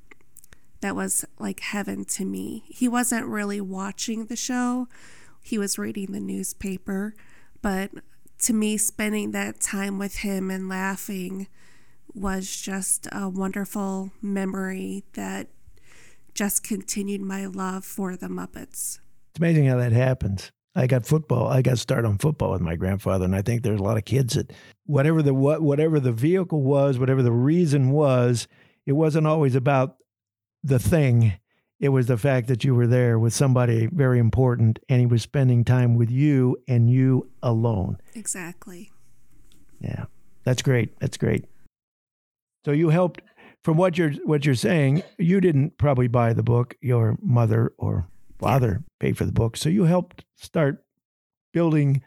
that 0.80 0.94
was 0.94 1.24
like 1.38 1.60
heaven 1.60 2.04
to 2.04 2.24
me. 2.24 2.64
He 2.68 2.86
wasn't 2.86 3.26
really 3.26 3.60
watching 3.60 4.26
the 4.26 4.36
show. 4.36 4.88
He 5.42 5.58
was 5.58 5.78
reading 5.78 6.12
the 6.12 6.20
newspaper, 6.20 7.14
but 7.62 7.90
to 8.42 8.52
me 8.52 8.76
spending 8.76 9.30
that 9.30 9.60
time 9.60 9.98
with 9.98 10.18
him 10.18 10.50
and 10.50 10.68
laughing 10.68 11.48
was 12.14 12.54
just 12.56 13.08
a 13.12 13.28
wonderful 13.28 14.10
memory 14.20 15.04
that 15.14 15.48
just 16.36 16.62
continued 16.62 17.22
my 17.22 17.46
love 17.46 17.84
for 17.84 18.14
the 18.14 18.28
Muppets. 18.28 18.98
It's 19.30 19.38
amazing 19.38 19.66
how 19.66 19.78
that 19.78 19.92
happens. 19.92 20.52
I 20.74 20.86
got 20.86 21.06
football. 21.06 21.48
I 21.48 21.62
got 21.62 21.78
started 21.78 22.06
on 22.06 22.18
football 22.18 22.52
with 22.52 22.60
my 22.60 22.76
grandfather, 22.76 23.24
and 23.24 23.34
I 23.34 23.40
think 23.40 23.62
there's 23.62 23.80
a 23.80 23.82
lot 23.82 23.96
of 23.96 24.04
kids 24.04 24.34
that 24.34 24.52
whatever 24.84 25.22
the 25.22 25.32
what 25.32 25.62
whatever 25.62 25.98
the 25.98 26.12
vehicle 26.12 26.62
was, 26.62 26.98
whatever 26.98 27.22
the 27.22 27.32
reason 27.32 27.90
was, 27.90 28.46
it 28.84 28.92
wasn't 28.92 29.26
always 29.26 29.54
about 29.54 29.96
the 30.62 30.78
thing. 30.78 31.32
It 31.80 31.88
was 31.88 32.06
the 32.06 32.18
fact 32.18 32.48
that 32.48 32.64
you 32.64 32.74
were 32.74 32.86
there 32.86 33.18
with 33.18 33.32
somebody 33.32 33.86
very 33.86 34.18
important, 34.18 34.78
and 34.90 35.00
he 35.00 35.06
was 35.06 35.22
spending 35.22 35.64
time 35.64 35.94
with 35.94 36.10
you 36.10 36.58
and 36.68 36.90
you 36.90 37.30
alone. 37.42 37.96
Exactly. 38.14 38.90
Yeah, 39.80 40.04
that's 40.44 40.60
great. 40.60 40.98
That's 41.00 41.16
great. 41.16 41.46
So 42.66 42.72
you 42.72 42.90
helped 42.90 43.22
from 43.66 43.76
what 43.76 43.98
you're 43.98 44.12
what 44.22 44.46
you're 44.46 44.54
saying, 44.54 45.02
you 45.18 45.40
didn't 45.40 45.76
probably 45.76 46.06
buy 46.06 46.32
the 46.32 46.44
book. 46.44 46.76
Your 46.80 47.18
mother 47.20 47.72
or 47.78 48.06
father 48.38 48.84
paid 49.00 49.18
for 49.18 49.24
the 49.24 49.32
book, 49.32 49.56
so 49.56 49.68
you 49.68 49.82
helped 49.82 50.24
start 50.36 50.84
building 51.52 52.00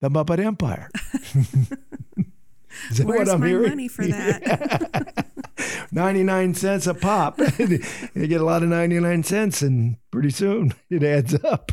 the 0.00 0.08
Muppet 0.08 0.42
Empire. 0.42 0.88
Is 1.34 2.96
that 2.96 3.06
Where's 3.06 3.28
what 3.28 3.34
I'm 3.34 3.40
my 3.40 3.48
hearing? 3.48 3.68
money 3.68 3.88
for 3.88 4.06
that? 4.06 5.26
99 5.92 6.54
cents 6.54 6.86
a 6.86 6.94
pop. 6.94 7.38
you 7.58 8.26
get 8.26 8.40
a 8.40 8.44
lot 8.44 8.62
of 8.62 8.70
99 8.70 9.22
cents, 9.22 9.60
and 9.60 9.96
pretty 10.10 10.30
soon 10.30 10.72
it 10.88 11.02
adds 11.02 11.34
up. 11.44 11.72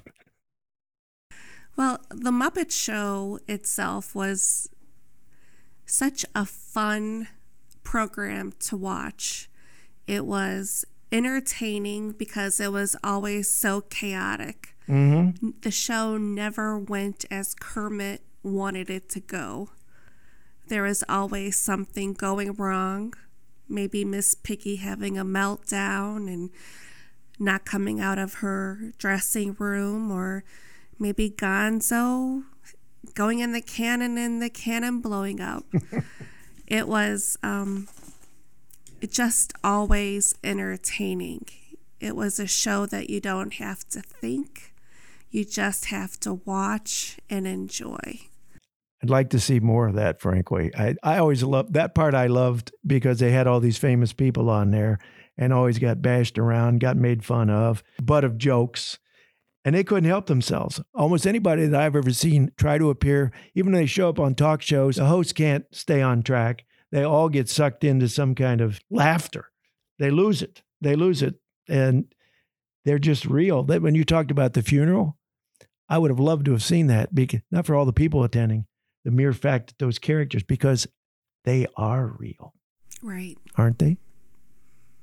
Well, 1.78 2.02
the 2.10 2.32
Muppet 2.32 2.72
Show 2.72 3.40
itself 3.48 4.14
was 4.14 4.70
such 5.86 6.26
a 6.36 6.44
fun 6.44 7.30
program 7.88 8.52
to 8.60 8.76
watch. 8.76 9.50
It 10.08 10.26
was 10.26 10.84
entertaining 11.10 12.12
because 12.12 12.60
it 12.60 12.70
was 12.70 12.98
always 13.02 13.50
so 13.50 13.80
chaotic. 13.80 14.76
Mm-hmm. 14.90 15.52
The 15.62 15.72
show 15.72 16.18
never 16.18 16.78
went 16.78 17.24
as 17.32 17.56
Kermit 17.56 18.24
wanted 18.44 18.90
it 18.90 19.08
to 19.12 19.22
go. 19.22 19.70
There 20.68 20.84
was 20.84 21.02
always 21.08 21.56
something 21.56 22.12
going 22.12 22.56
wrong. 22.56 23.14
Maybe 23.70 24.04
Miss 24.04 24.36
Piggy 24.36 24.76
having 24.76 25.18
a 25.18 25.24
meltdown 25.24 26.28
and 26.28 26.50
not 27.40 27.64
coming 27.64 28.02
out 28.02 28.20
of 28.20 28.36
her 28.36 28.92
dressing 28.98 29.56
room, 29.58 30.12
or 30.12 30.44
maybe 31.00 31.30
Gonzo 31.30 32.44
going 33.14 33.40
in 33.40 33.54
the 33.54 33.62
cannon 33.62 34.18
and 34.18 34.42
the 34.42 34.50
cannon 34.50 35.00
blowing 35.00 35.40
up. 35.40 35.64
it 36.68 36.88
was 36.88 37.38
um, 37.44 37.88
just 39.10 39.54
always 39.64 40.36
entertaining. 40.44 41.46
It 42.00 42.16
was 42.16 42.40
a 42.40 42.48
show 42.48 42.86
that 42.88 43.10
you 43.10 43.20
don't 43.20 43.56
have 43.56 43.88
to 43.90 44.02
think, 44.02 44.74
you 45.32 45.46
just 45.46 45.86
have 45.86 46.20
to 46.22 46.36
watch 46.46 47.18
and 47.30 47.48
enjoy. 47.48 48.22
I'd 49.02 49.10
like 49.10 49.30
to 49.32 49.40
see 49.40 49.60
more 49.60 49.88
of 49.88 49.96
that, 49.96 50.20
frankly. 50.20 50.72
I, 50.76 50.96
I 51.04 51.18
always 51.20 51.44
loved 51.44 51.74
that 51.74 51.96
part, 51.96 52.14
I 52.14 52.28
loved 52.28 52.72
because 52.86 53.20
they 53.20 53.32
had 53.32 53.48
all 53.48 53.60
these 53.60 53.78
famous 53.78 54.14
people 54.14 54.50
on 54.50 54.72
there 54.72 55.00
and 55.38 55.54
always 55.54 55.80
got 55.80 56.02
bashed 56.02 56.38
around, 56.38 56.80
got 56.80 56.98
made 56.98 57.24
fun 57.24 57.50
of, 57.50 57.84
butt 58.02 58.24
of 58.24 58.38
jokes 58.38 58.98
and 59.68 59.76
they 59.76 59.84
couldn't 59.84 60.10
help 60.10 60.28
themselves. 60.28 60.80
Almost 60.96 61.28
anybody 61.28 61.66
that 61.66 61.82
I've 61.82 61.98
ever 61.98 62.12
seen 62.12 62.54
try 62.56 62.78
to 62.78 62.90
appear, 62.90 63.34
even 63.54 63.74
when 63.74 63.82
they 63.82 63.86
show 63.86 64.08
up 64.08 64.18
on 64.18 64.34
talk 64.34 64.62
shows, 64.62 64.96
the 64.96 65.08
host 65.08 65.36
can't 65.36 65.66
stay 65.74 66.02
on 66.02 66.24
track. 66.24 66.64
They 66.90 67.04
all 67.04 67.28
get 67.28 67.50
sucked 67.50 67.84
into 67.84 68.08
some 68.08 68.34
kind 68.34 68.62
of 68.62 68.80
laughter. 68.90 69.52
They 70.00 70.10
lose 70.10 70.42
it. 70.42 70.62
They 70.80 70.96
lose 70.96 71.22
it. 71.22 71.42
And 71.68 72.06
they're 72.86 72.98
just 72.98 73.26
real. 73.26 73.64
That 73.64 73.82
when 73.82 73.94
you 73.94 74.06
talked 74.06 74.32
about 74.32 74.54
the 74.54 74.62
funeral, 74.62 75.18
I 75.90 75.98
would 75.98 76.12
have 76.12 76.20
loved 76.20 76.46
to 76.46 76.54
have 76.54 76.64
seen 76.64 76.88
that, 76.88 77.14
because, 77.14 77.42
not 77.52 77.66
for 77.66 77.76
all 77.76 77.84
the 77.84 77.92
people 77.92 78.24
attending, 78.24 78.68
the 79.04 79.12
mere 79.12 79.34
fact 79.34 79.68
that 79.68 79.80
those 79.80 80.00
characters, 80.00 80.44
because 80.44 80.88
they 81.44 81.68
are 81.76 82.16
real. 82.18 82.54
Right. 83.02 83.38
Aren't 83.56 83.80
they? 83.80 83.98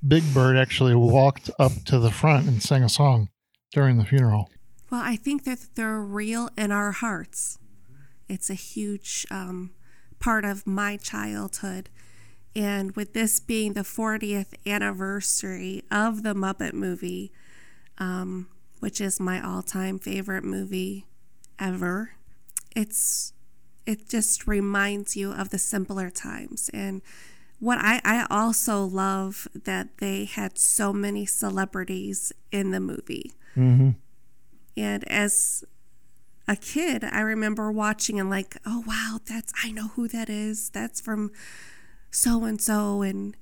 Big 0.08 0.24
Bird 0.32 0.56
actually 0.56 0.94
walked 0.94 1.50
up 1.58 1.72
to 1.84 1.98
the 1.98 2.10
front 2.10 2.48
and 2.48 2.62
sang 2.62 2.82
a 2.82 2.88
song 2.88 3.28
during 3.74 3.98
the 3.98 4.06
funeral. 4.06 4.48
Well, 4.94 5.02
I 5.04 5.16
think 5.16 5.42
that 5.42 5.58
they're 5.74 5.98
real 5.98 6.50
in 6.56 6.70
our 6.70 6.92
hearts. 6.92 7.58
It's 8.28 8.48
a 8.48 8.54
huge 8.54 9.26
um, 9.28 9.72
part 10.20 10.44
of 10.44 10.68
my 10.68 10.98
childhood. 10.98 11.90
And 12.54 12.94
with 12.94 13.12
this 13.12 13.40
being 13.40 13.72
the 13.72 13.80
40th 13.80 14.54
anniversary 14.64 15.82
of 15.90 16.22
the 16.22 16.32
Muppet 16.32 16.74
movie, 16.74 17.32
um, 17.98 18.46
which 18.78 19.00
is 19.00 19.18
my 19.18 19.44
all 19.44 19.62
time 19.62 19.98
favorite 19.98 20.44
movie 20.44 21.06
ever, 21.58 22.10
it's 22.76 23.32
it 23.86 24.08
just 24.08 24.46
reminds 24.46 25.16
you 25.16 25.32
of 25.32 25.50
the 25.50 25.58
simpler 25.58 26.08
times. 26.08 26.70
And 26.72 27.02
what 27.58 27.78
I, 27.78 28.00
I 28.04 28.28
also 28.30 28.84
love 28.84 29.48
that 29.64 29.98
they 29.98 30.26
had 30.26 30.56
so 30.56 30.92
many 30.92 31.26
celebrities 31.26 32.32
in 32.52 32.70
the 32.70 32.78
movie. 32.78 33.32
Mm-hmm. 33.56 33.90
And 34.76 35.04
as 35.10 35.64
a 36.46 36.56
kid, 36.56 37.04
I 37.04 37.20
remember 37.20 37.70
watching 37.72 38.20
and 38.20 38.28
like, 38.28 38.56
oh 38.66 38.84
wow, 38.86 39.20
that's 39.24 39.52
I 39.62 39.70
know 39.70 39.88
who 39.88 40.08
that 40.08 40.28
is. 40.28 40.70
That's 40.70 41.00
from 41.00 41.32
so 42.10 42.44
and 42.44 42.60
so, 42.60 43.02
and 43.02 43.36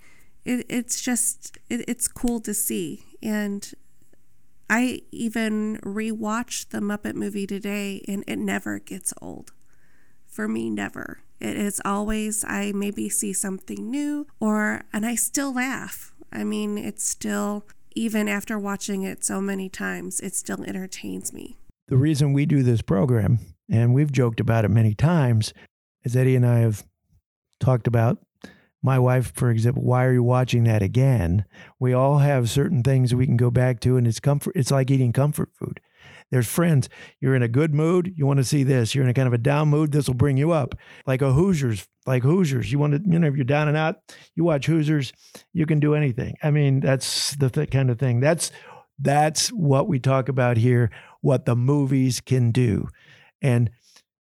it, 0.45 0.67
it's 0.69 1.01
just 1.01 1.59
it, 1.69 1.85
it's 1.89 2.09
cool 2.09 2.41
to 2.41 2.55
see. 2.55 3.05
And 3.23 3.73
I 4.71 5.03
even 5.11 5.79
rewatched 5.83 6.71
the 6.71 6.79
Muppet 6.79 7.15
movie 7.15 7.47
today, 7.47 8.03
and 8.09 8.25
it 8.27 8.39
never 8.39 8.79
gets 8.79 9.13
old. 9.21 9.53
For 10.27 10.49
me, 10.49 10.71
never. 10.71 11.21
It 11.41 11.57
is 11.57 11.81
always 11.85 12.45
I 12.45 12.73
maybe 12.73 13.09
see 13.09 13.33
something 13.33 13.91
new, 13.91 14.27
or 14.41 14.85
and 14.93 15.05
I 15.05 15.17
still 15.17 15.55
laugh. 15.55 16.15
I 16.33 16.45
mean, 16.45 16.79
it's 16.79 17.07
still 17.07 17.67
even 17.95 18.29
after 18.29 18.59
watching 18.59 19.03
it 19.03 19.25
so 19.25 19.41
many 19.41 19.69
times, 19.69 20.21
it 20.21 20.35
still 20.35 20.63
entertains 20.65 21.33
me. 21.33 21.57
The 21.89 21.97
reason 21.97 22.33
we 22.33 22.47
do 22.47 22.63
this 22.63 22.83
program, 22.83 23.39
and 23.71 23.93
we've 23.93 24.13
joked 24.13 24.41
about 24.41 24.65
it 24.65 24.71
many 24.71 24.95
times, 24.95 25.53
as 26.05 26.17
Eddie 26.17 26.37
and 26.37 26.47
I 26.47 26.61
have 26.61 26.85
talked 27.61 27.87
about. 27.87 28.19
My 28.83 28.99
wife, 28.99 29.33
for 29.35 29.51
example, 29.51 29.85
why 29.85 30.05
are 30.05 30.13
you 30.13 30.25
watching 30.25 30.65
that 30.65 30.83
again? 30.83 31.45
We 31.79 31.93
all 31.93 32.19
have 32.19 32.51
certain 32.51 32.83
things 32.83 33.15
we 33.15 33.27
can 33.27 33.37
go 33.37 33.51
back 33.51 33.79
to, 33.81 33.97
and 33.97 34.07
it's 34.07 34.19
comfort. 34.19 34.57
It's 34.57 34.73
like 34.73 34.91
eating 34.91 35.13
comfort 35.13 35.51
food. 35.55 35.81
There's 36.33 36.49
friends. 36.49 36.89
You're 37.21 37.37
in 37.37 37.43
a 37.43 37.49
good 37.49 37.75
mood. 37.75 38.15
You 38.17 38.27
want 38.27 38.39
to 38.39 38.45
see 38.45 38.65
this. 38.65 38.95
You're 38.95 39.05
in 39.05 39.11
a 39.11 39.15
kind 39.15 39.29
of 39.29 39.35
a 39.35 39.39
down 39.39 39.69
mood. 39.69 39.93
This 39.93 40.09
will 40.09 40.15
bring 40.15 40.39
you 40.39 40.51
up. 40.51 40.75
Like 41.07 41.21
a 41.21 41.31
Hoosiers, 41.31 41.87
like 42.07 42.23
Hoosiers. 42.23 42.73
You 42.73 42.79
want 42.79 42.95
to, 42.95 43.03
you 43.09 43.19
know, 43.19 43.29
if 43.29 43.37
you're 43.37 43.45
down 43.45 43.69
and 43.69 43.77
out, 43.77 43.97
you 44.35 44.43
watch 44.43 44.65
Hoosiers. 44.65 45.13
You 45.53 45.67
can 45.67 45.79
do 45.79 45.95
anything. 45.95 46.35
I 46.43 46.51
mean, 46.51 46.81
that's 46.81 47.37
the 47.37 47.51
th- 47.51 47.71
kind 47.71 47.91
of 47.91 47.99
thing. 47.99 48.21
That's 48.21 48.51
that's 48.99 49.49
what 49.49 49.89
we 49.89 49.99
talk 49.99 50.31
about 50.31 50.57
here. 50.57 50.91
What 51.21 51.45
the 51.45 51.55
movies 51.55 52.21
can 52.21 52.51
do, 52.51 52.89
and 53.43 53.71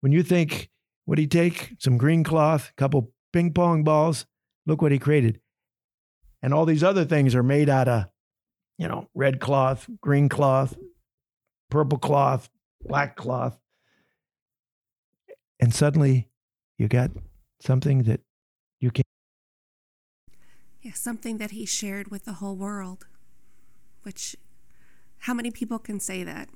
when 0.01 0.11
you 0.11 0.21
think, 0.21 0.69
what 1.05 1.15
do 1.15 1.21
you 1.21 1.27
take? 1.29 1.75
Some 1.79 1.97
green 1.97 2.23
cloth, 2.25 2.71
a 2.71 2.73
couple 2.75 3.13
ping 3.31 3.53
pong 3.53 3.85
balls. 3.85 4.25
Look 4.67 4.81
what 4.81 4.91
he 4.91 4.99
created. 4.99 5.39
And 6.43 6.53
all 6.53 6.65
these 6.65 6.83
other 6.83 7.05
things 7.05 7.35
are 7.35 7.41
made 7.41 7.69
out 7.69 7.87
of, 7.87 8.05
you 8.77 8.87
know, 8.87 9.09
red 9.15 9.39
cloth, 9.39 9.89
green 10.01 10.29
cloth, 10.29 10.75
purple 11.69 11.97
cloth, 11.97 12.49
black 12.81 13.15
cloth. 13.15 13.57
and 15.59 15.73
suddenly 15.73 16.29
you 16.77 16.87
got 16.87 17.11
something 17.61 18.03
that 18.03 18.19
you 18.81 18.91
can 18.91 19.03
Yeah, 20.81 20.93
something 20.93 21.37
that 21.37 21.51
he 21.51 21.65
shared 21.65 22.11
with 22.11 22.25
the 22.25 22.33
whole 22.33 22.55
world. 22.55 23.07
Which, 24.03 24.35
how 25.19 25.33
many 25.33 25.49
people 25.49 25.79
can 25.79 25.99
say 25.99 26.23
that? 26.23 26.49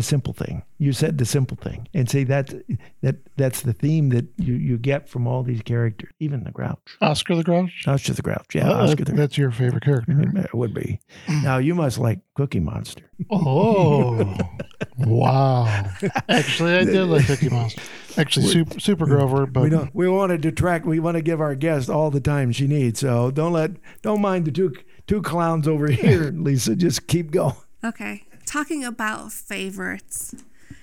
The 0.00 0.04
simple 0.06 0.32
thing. 0.32 0.62
You 0.78 0.92
said 0.94 1.18
the 1.18 1.26
simple 1.26 1.58
thing, 1.58 1.86
and 1.92 2.08
see 2.08 2.24
that 2.24 2.54
that 3.02 3.16
that's 3.36 3.60
the 3.62 3.74
theme 3.74 4.08
that 4.10 4.24
you 4.38 4.54
you 4.54 4.78
get 4.78 5.08
from 5.10 5.26
all 5.26 5.42
these 5.42 5.60
characters, 5.62 6.10
even 6.20 6.44
the 6.44 6.50
Grouch. 6.52 6.96
Oscar 7.02 7.36
the 7.36 7.44
Grouch. 7.44 7.84
Oscar 7.86 8.14
the 8.14 8.22
Grouch, 8.22 8.54
yeah, 8.54 8.70
Uh, 8.70 8.84
Oscar 8.84 8.96
the 9.04 9.12
Grouch. 9.12 9.16
that's 9.18 9.36
your 9.38 9.50
favorite 9.50 9.84
character. 9.84 10.12
It 10.36 10.54
would 10.54 10.72
be. 10.72 11.00
Now 11.42 11.58
you 11.58 11.74
must 11.74 11.98
like 11.98 12.20
Cookie 12.34 12.60
Monster. 12.60 13.04
Oh, 13.30 14.34
wow! 14.98 15.66
Actually, 16.28 16.74
I 16.76 16.84
did 16.84 17.04
like 17.04 17.26
Cookie 17.26 17.50
Monster. 17.50 17.82
Actually, 18.16 18.46
Super, 18.48 18.80
Super 18.80 19.06
Grover, 19.06 19.46
but 19.46 19.62
we 19.62 19.68
don't. 19.70 19.94
We 19.94 20.08
want 20.08 20.30
to 20.30 20.38
detract. 20.38 20.86
We 20.86 20.98
want 21.00 21.16
to 21.16 21.22
give 21.22 21.40
our 21.40 21.54
guest 21.54 21.90
all 21.90 22.10
the 22.10 22.20
time 22.20 22.52
she 22.52 22.66
needs. 22.66 23.00
So 23.00 23.30
don't 23.30 23.52
let. 23.52 23.72
Don't 24.02 24.20
mind 24.22 24.46
the 24.46 24.50
two 24.50 24.72
two 25.06 25.20
clowns 25.22 25.68
over 25.68 25.88
here, 25.88 26.30
Lisa. 26.34 26.74
Just 26.74 27.06
keep 27.06 27.30
going. 27.30 27.54
Okay. 27.84 28.24
Talking 28.50 28.84
about 28.84 29.30
favorites, 29.32 30.34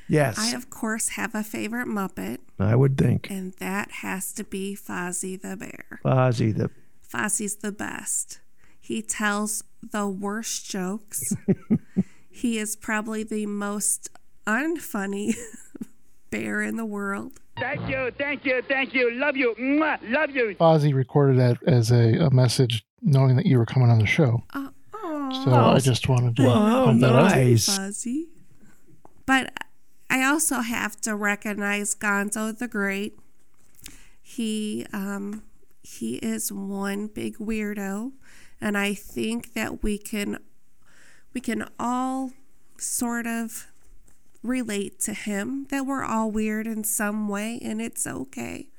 Yes, 0.08 0.40
I 0.40 0.56
of 0.56 0.70
course 0.70 1.10
have 1.10 1.36
a 1.36 1.44
favorite 1.44 1.88
Muppet, 1.90 2.38
I 2.58 2.78
would 2.78 2.98
think. 2.98 3.30
and 3.30 3.52
that 3.60 3.92
has 3.92 4.32
to 4.34 4.46
be 4.46 4.74
Fozzie 4.74 5.36
the 5.42 5.58
Bear. 5.58 6.00
Fozzie 6.06 6.56
the 6.56 6.70
Fozzie's 7.06 7.58
the 7.58 7.74
best. 7.74 8.40
He 8.80 9.02
tells 9.02 9.66
the 9.82 10.08
worst 10.08 10.70
jokes. 10.72 11.36
he 12.32 12.58
is 12.58 12.78
probably 12.78 13.24
the 13.24 13.46
most 13.48 14.10
unfunny 14.46 15.36
bear 16.32 16.62
in 16.62 16.78
the 16.78 16.86
world. 16.86 17.34
Thank 17.60 17.90
you, 17.90 18.12
thank 18.18 18.46
you, 18.46 18.62
thank 18.62 18.94
you. 18.94 19.12
Love 19.12 19.36
you. 19.36 19.54
Mwah, 19.60 19.98
love 20.10 20.30
you. 20.32 20.56
Fozzie 20.58 20.94
recorded 20.94 21.38
that 21.40 21.58
as 21.68 21.92
a, 21.92 22.14
a 22.28 22.30
message, 22.30 22.86
knowing 23.02 23.36
that 23.36 23.46
you 23.46 23.58
were 23.58 23.66
coming 23.66 23.90
on 23.90 24.00
the 24.00 24.06
show. 24.08 24.42
Oh, 24.54 24.70
aw. 25.32 25.44
So 25.46 25.52
I 25.52 25.80
just 25.80 26.08
wanted 26.10 26.36
to 26.38 26.44
Wow, 26.44 26.86
point 26.86 27.02
that 27.02 27.14
out. 27.16 27.32
nice. 27.32 27.78
Fozzie. 27.78 28.26
But 29.26 29.54
I 30.10 30.24
also 30.24 30.60
have 30.62 31.00
to 31.02 31.16
recognize 31.16 31.94
Gonzo 31.96 32.58
the 32.58 32.68
Great. 32.68 33.20
He 34.22 34.86
um, 34.94 35.44
he 35.82 36.16
is 36.18 36.52
one 36.52 37.08
big 37.08 37.38
weirdo, 37.38 38.12
and 38.60 38.78
I 38.78 38.94
think 38.94 39.54
that 39.54 39.84
we 39.84 39.98
can 39.98 40.40
we 41.34 41.42
can 41.42 41.68
all 41.80 42.32
sort 42.78 43.26
of 43.28 43.68
relate 44.44 45.00
to 45.02 45.14
him 45.14 45.66
that 45.72 45.86
we're 45.86 46.04
all 46.04 46.32
weird 46.32 46.68
in 46.68 46.84
some 46.84 47.28
way, 47.28 47.60
and 47.64 47.82
it's 47.82 48.06
okay. 48.08 48.70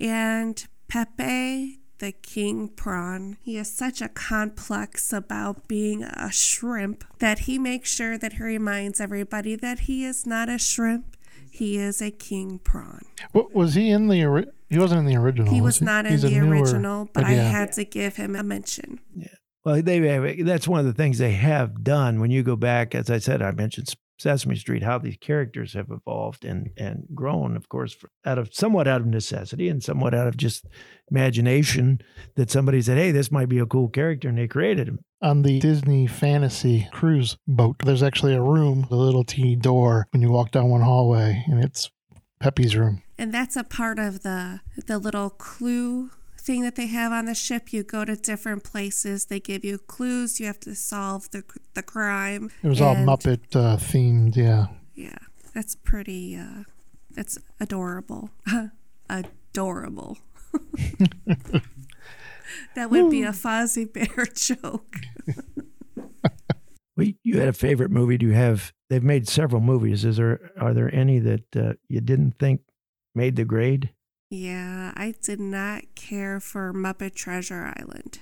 And 0.00 0.66
Pepe 0.88 1.80
the 2.04 2.12
king 2.12 2.68
prawn. 2.68 3.38
He 3.40 3.56
is 3.56 3.72
such 3.72 4.02
a 4.02 4.08
complex 4.08 5.12
about 5.12 5.66
being 5.66 6.02
a 6.02 6.30
shrimp 6.30 7.02
that 7.18 7.40
he 7.40 7.58
makes 7.58 7.90
sure 7.90 8.18
that 8.18 8.34
he 8.34 8.42
reminds 8.42 9.00
everybody 9.00 9.56
that 9.56 9.80
he 9.80 10.04
is 10.04 10.26
not 10.26 10.50
a 10.50 10.58
shrimp. 10.58 11.16
He 11.50 11.78
is 11.78 12.02
a 12.02 12.10
king 12.10 12.58
prawn. 12.58 13.06
What, 13.32 13.54
was 13.54 13.74
he 13.74 13.88
in 13.90 14.08
the? 14.08 14.24
Ori- 14.24 14.46
he 14.68 14.78
wasn't 14.78 15.00
in 15.00 15.06
the 15.06 15.16
original. 15.16 15.52
He 15.52 15.60
was 15.62 15.80
not 15.80 16.04
in 16.04 16.12
He's 16.12 16.24
a 16.24 16.28
the 16.28 16.40
newer- 16.40 16.56
original, 16.56 17.08
but 17.14 17.24
I 17.24 17.30
had 17.30 17.72
to 17.72 17.84
give 17.84 18.16
him 18.16 18.36
a 18.36 18.42
mention. 18.42 19.00
Yeah. 19.16 19.28
Well, 19.64 19.80
they 19.80 19.98
have, 20.08 20.44
that's 20.44 20.68
one 20.68 20.80
of 20.80 20.86
the 20.86 20.92
things 20.92 21.16
they 21.16 21.32
have 21.32 21.82
done. 21.82 22.20
When 22.20 22.30
you 22.30 22.42
go 22.42 22.54
back, 22.56 22.94
as 22.94 23.08
I 23.08 23.18
said, 23.18 23.40
I 23.40 23.52
mentioned 23.52 23.94
Sesame 24.18 24.56
Street, 24.56 24.82
how 24.82 24.98
these 24.98 25.16
characters 25.20 25.72
have 25.74 25.90
evolved 25.90 26.44
and 26.44 26.70
and 26.76 27.06
grown, 27.14 27.56
of 27.56 27.68
course, 27.68 27.96
out 28.24 28.38
of 28.38 28.54
somewhat 28.54 28.86
out 28.86 29.00
of 29.00 29.06
necessity 29.06 29.68
and 29.68 29.82
somewhat 29.82 30.14
out 30.14 30.26
of 30.26 30.36
just 30.36 30.66
imagination. 31.10 32.00
That 32.36 32.50
somebody 32.50 32.80
said, 32.82 32.98
"Hey, 32.98 33.10
this 33.10 33.30
might 33.30 33.48
be 33.48 33.58
a 33.58 33.66
cool 33.66 33.88
character," 33.88 34.28
and 34.28 34.38
they 34.38 34.48
created 34.48 34.88
him. 34.88 35.00
on 35.22 35.40
the 35.40 35.58
Disney 35.58 36.06
Fantasy 36.06 36.86
cruise 36.92 37.38
boat. 37.48 37.76
There's 37.82 38.02
actually 38.02 38.34
a 38.34 38.42
room, 38.42 38.86
a 38.90 38.94
little 38.94 39.24
teeny 39.24 39.56
door 39.56 40.06
when 40.10 40.20
you 40.20 40.30
walk 40.30 40.50
down 40.50 40.68
one 40.68 40.82
hallway, 40.82 41.42
and 41.46 41.64
it's 41.64 41.90
Pepe's 42.40 42.76
room. 42.76 43.02
And 43.16 43.32
that's 43.32 43.56
a 43.56 43.64
part 43.64 43.98
of 43.98 44.22
the 44.22 44.60
the 44.86 44.98
little 44.98 45.30
clue 45.30 46.10
thing 46.44 46.62
that 46.62 46.76
they 46.76 46.86
have 46.86 47.12
on 47.12 47.24
the 47.24 47.34
ship. 47.34 47.72
You 47.72 47.82
go 47.82 48.04
to 48.04 48.16
different 48.16 48.64
places. 48.64 49.26
They 49.26 49.40
give 49.40 49.64
you 49.64 49.78
clues. 49.78 50.38
You 50.38 50.46
have 50.46 50.60
to 50.60 50.74
solve 50.74 51.30
the 51.30 51.42
the 51.74 51.82
crime. 51.82 52.50
It 52.62 52.68
was 52.68 52.80
all 52.80 52.94
Muppet 52.94 53.56
uh, 53.56 53.76
themed, 53.76 54.36
yeah. 54.36 54.66
Yeah, 54.94 55.18
that's 55.54 55.74
pretty. 55.74 56.36
Uh, 56.36 56.64
that's 57.10 57.38
adorable. 57.58 58.30
adorable. 59.08 60.18
that 62.74 62.90
would 62.90 63.10
be 63.10 63.22
a 63.22 63.32
Fozzie 63.32 63.92
Bear 63.92 64.26
joke. 64.34 64.96
Well, 66.96 67.08
you 67.24 67.40
had 67.40 67.48
a 67.48 67.52
favorite 67.52 67.90
movie. 67.90 68.18
Do 68.18 68.26
you 68.26 68.32
have? 68.32 68.72
They've 68.88 69.02
made 69.02 69.28
several 69.28 69.60
movies. 69.60 70.04
Is 70.04 70.18
there? 70.18 70.52
Are 70.60 70.74
there 70.74 70.94
any 70.94 71.18
that 71.20 71.56
uh, 71.56 71.72
you 71.88 72.00
didn't 72.00 72.38
think 72.38 72.60
made 73.14 73.36
the 73.36 73.44
grade? 73.44 73.90
Yeah, 74.30 74.92
I 74.96 75.14
did 75.22 75.40
not 75.40 75.82
care 75.94 76.40
for 76.40 76.72
Muppet 76.72 77.14
Treasure 77.14 77.72
Island. 77.76 78.18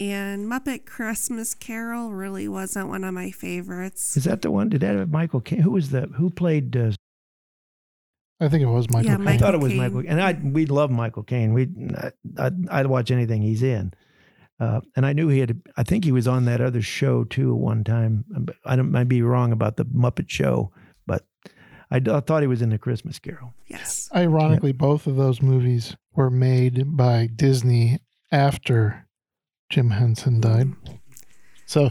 And 0.00 0.46
Muppet 0.46 0.84
Christmas 0.84 1.54
Carol 1.54 2.12
really 2.12 2.46
wasn't 2.46 2.88
one 2.88 3.02
of 3.02 3.14
my 3.14 3.30
favorites. 3.30 4.16
Is 4.16 4.24
that 4.24 4.42
the 4.42 4.50
one? 4.50 4.68
Did 4.68 4.82
that 4.82 4.96
have 4.96 5.10
Michael? 5.10 5.40
Caine? 5.40 5.60
Who 5.60 5.72
was 5.72 5.90
the? 5.90 6.02
Who 6.02 6.30
played? 6.30 6.76
Uh, 6.76 6.92
I 8.40 8.48
think 8.48 8.62
it 8.62 8.66
was 8.66 8.88
Michael. 8.90 9.10
Yeah, 9.10 9.16
Caine. 9.16 9.22
I 9.22 9.24
Michael 9.24 9.40
thought 9.40 9.54
it 9.54 9.60
was 9.60 9.72
Caine. 9.72 9.78
Michael, 9.78 10.04
and 10.06 10.22
I 10.22 10.32
we 10.32 10.66
love 10.66 10.90
Michael 10.90 11.24
Caine. 11.24 11.52
We 11.52 11.68
I'd, 12.38 12.68
I'd 12.68 12.86
watch 12.86 13.10
anything 13.10 13.42
he's 13.42 13.62
in, 13.62 13.92
uh, 14.60 14.82
and 14.94 15.04
I 15.04 15.12
knew 15.12 15.28
he 15.28 15.40
had. 15.40 15.60
I 15.76 15.82
think 15.82 16.04
he 16.04 16.12
was 16.12 16.28
on 16.28 16.44
that 16.44 16.60
other 16.60 16.82
show 16.82 17.24
too 17.24 17.50
at 17.52 17.58
one 17.58 17.82
time. 17.82 18.24
I 18.64 18.76
don't 18.76 18.92
might 18.92 19.08
be 19.08 19.22
wrong 19.22 19.50
about 19.50 19.76
the 19.76 19.84
Muppet 19.86 20.30
Show, 20.30 20.70
but 20.74 20.87
I, 21.90 21.98
d- 21.98 22.10
I 22.10 22.20
thought 22.20 22.42
he 22.42 22.48
was 22.48 22.62
in 22.62 22.70
the 22.70 22.78
Christmas 22.78 23.18
Carol. 23.18 23.54
Yes. 23.66 24.08
Ironically, 24.14 24.72
both 24.72 25.06
of 25.06 25.16
those 25.16 25.40
movies 25.40 25.96
were 26.14 26.30
made 26.30 26.96
by 26.96 27.28
Disney 27.34 27.98
after 28.30 29.06
Jim 29.70 29.90
Henson 29.90 30.40
mm. 30.40 30.42
died. 30.42 31.00
So, 31.66 31.90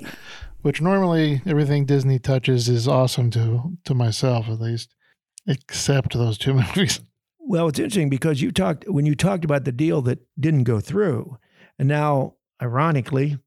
which 0.62 0.81
normally 0.81 1.41
everything 1.45 1.86
Disney 1.86 2.19
touches 2.19 2.67
is 2.67 2.88
awesome 2.88 3.29
to 3.31 3.77
to 3.86 3.93
myself 3.93 4.49
at 4.49 4.60
least, 4.60 4.93
except 5.47 6.13
those 6.13 6.38
two 6.38 6.53
movies. 6.75 6.99
Well, 7.39 7.67
it's 7.67 7.79
interesting 7.79 8.10
because 8.10 8.41
you 8.41 8.51
talked 8.51 8.88
when 8.89 9.05
you 9.05 9.15
talked 9.15 9.45
about 9.45 9.65
the 9.65 9.71
deal 9.71 10.01
that 10.03 10.19
didn't 10.39 10.63
go 10.63 10.79
through, 10.79 11.38
and 11.79 11.88
now, 11.88 12.36
ironically, 12.62 13.38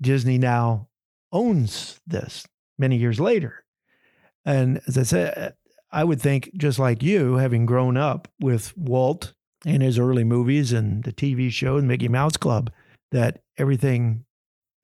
Disney 0.00 0.38
now 0.38 0.88
owns 1.32 2.00
this 2.06 2.46
many 2.78 2.96
years 2.96 3.18
later. 3.18 3.64
And 4.44 4.80
as 4.86 4.98
I 4.98 5.02
said, 5.04 5.54
I 5.92 6.04
would 6.04 6.20
think 6.20 6.50
just 6.56 6.78
like 6.78 7.02
you, 7.02 7.36
having 7.36 7.66
grown 7.66 7.96
up 7.96 8.28
with 8.40 8.76
Walt 8.76 9.34
and 9.66 9.82
his 9.82 9.98
early 9.98 10.24
movies 10.24 10.72
and 10.72 11.04
the 11.04 11.12
TV 11.12 11.50
show 11.50 11.76
and 11.76 11.86
Mickey 11.86 12.08
Mouse 12.08 12.36
Club, 12.36 12.72
that 13.10 13.42
everything 13.58 14.24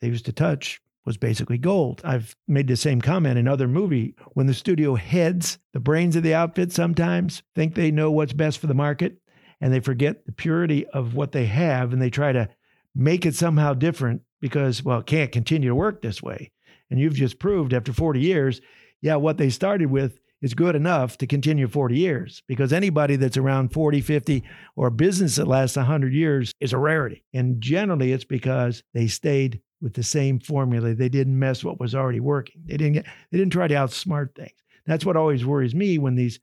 they 0.01 0.09
used 0.09 0.27
to 0.27 0.33
touch 0.33 0.81
was 1.07 1.16
basically 1.16 1.57
gold. 1.57 2.03
I've 2.05 2.37
made 2.47 2.68
the 2.68 2.77
same 2.77 3.01
comment 3.01 3.38
in 3.38 3.49
other 3.49 3.66
movie 3.66 4.14
when 4.35 4.47
the 4.47 4.53
studio 4.53 4.94
heads, 4.94 5.59
the 5.73 5.81
brains 5.81 6.14
of 6.16 6.23
the 6.23 6.35
outfit 6.35 6.71
sometimes 6.71 7.42
think 7.55 7.75
they 7.75 7.90
know 7.90 8.11
what's 8.11 8.35
best 8.35 8.59
for 8.59 8.66
the 8.66 8.75
market 8.75 9.16
and 9.62 9.73
they 9.73 9.81
forget 9.81 10.27
the 10.27 10.33
purity 10.33 10.87
of 10.88 11.14
what 11.14 11.33
they 11.33 11.47
have 11.47 11.94
and 11.94 12.03
they 12.03 12.11
try 12.11 12.33
to 12.33 12.49
make 12.94 13.25
it 13.25 13.35
somehow 13.35 13.73
different 13.73 14.21
because 14.40 14.85
well, 14.85 15.01
it 15.01 15.07
can't 15.07 15.33
continue 15.33 15.71
to 15.71 15.75
work 15.75 16.03
this 16.03 16.23
way. 16.23 16.53
And 16.90 17.01
you've 17.01 17.14
just 17.14 17.38
proved 17.38 17.73
after 17.73 17.94
40 17.94 18.21
years, 18.21 18.61
yeah, 19.01 19.16
what 19.16 19.38
they 19.38 19.49
started 19.49 19.90
with 19.90 20.21
is 20.40 20.55
good 20.55 20.77
enough 20.77 21.18
to 21.18 21.27
continue 21.27 21.66
40 21.66 21.96
years 21.96 22.42
because 22.46 22.72
anybody 22.72 23.16
that's 23.16 23.37
around 23.37 23.72
40, 23.72 24.01
50 24.01 24.44
or 24.77 24.88
a 24.88 24.92
business 24.92 25.37
that 25.37 25.48
lasts 25.48 25.77
100 25.77 26.12
years 26.12 26.53
is 26.61 26.72
a 26.72 26.79
rarity. 26.79 27.24
And 27.35 27.61
generally 27.61 28.12
it's 28.12 28.24
because 28.24 28.83
they 28.94 29.09
stayed 29.09 29.61
with 29.81 29.94
the 29.94 30.03
same 30.03 30.38
formula. 30.38 30.94
They 30.94 31.09
didn't 31.09 31.38
mess 31.38 31.64
what 31.64 31.81
was 31.81 31.94
already 31.94 32.20
working. 32.20 32.62
They 32.64 32.77
didn't 32.77 32.94
get, 32.94 33.07
they 33.31 33.38
didn't 33.38 33.53
try 33.53 33.68
to 33.68 33.74
outsmart 33.74 34.35
things. 34.35 34.53
That's 34.87 35.05
what 35.05 35.16
always 35.16 35.44
worries 35.44 35.74
me 35.74 35.98
when 35.98 36.14
these 36.14 36.40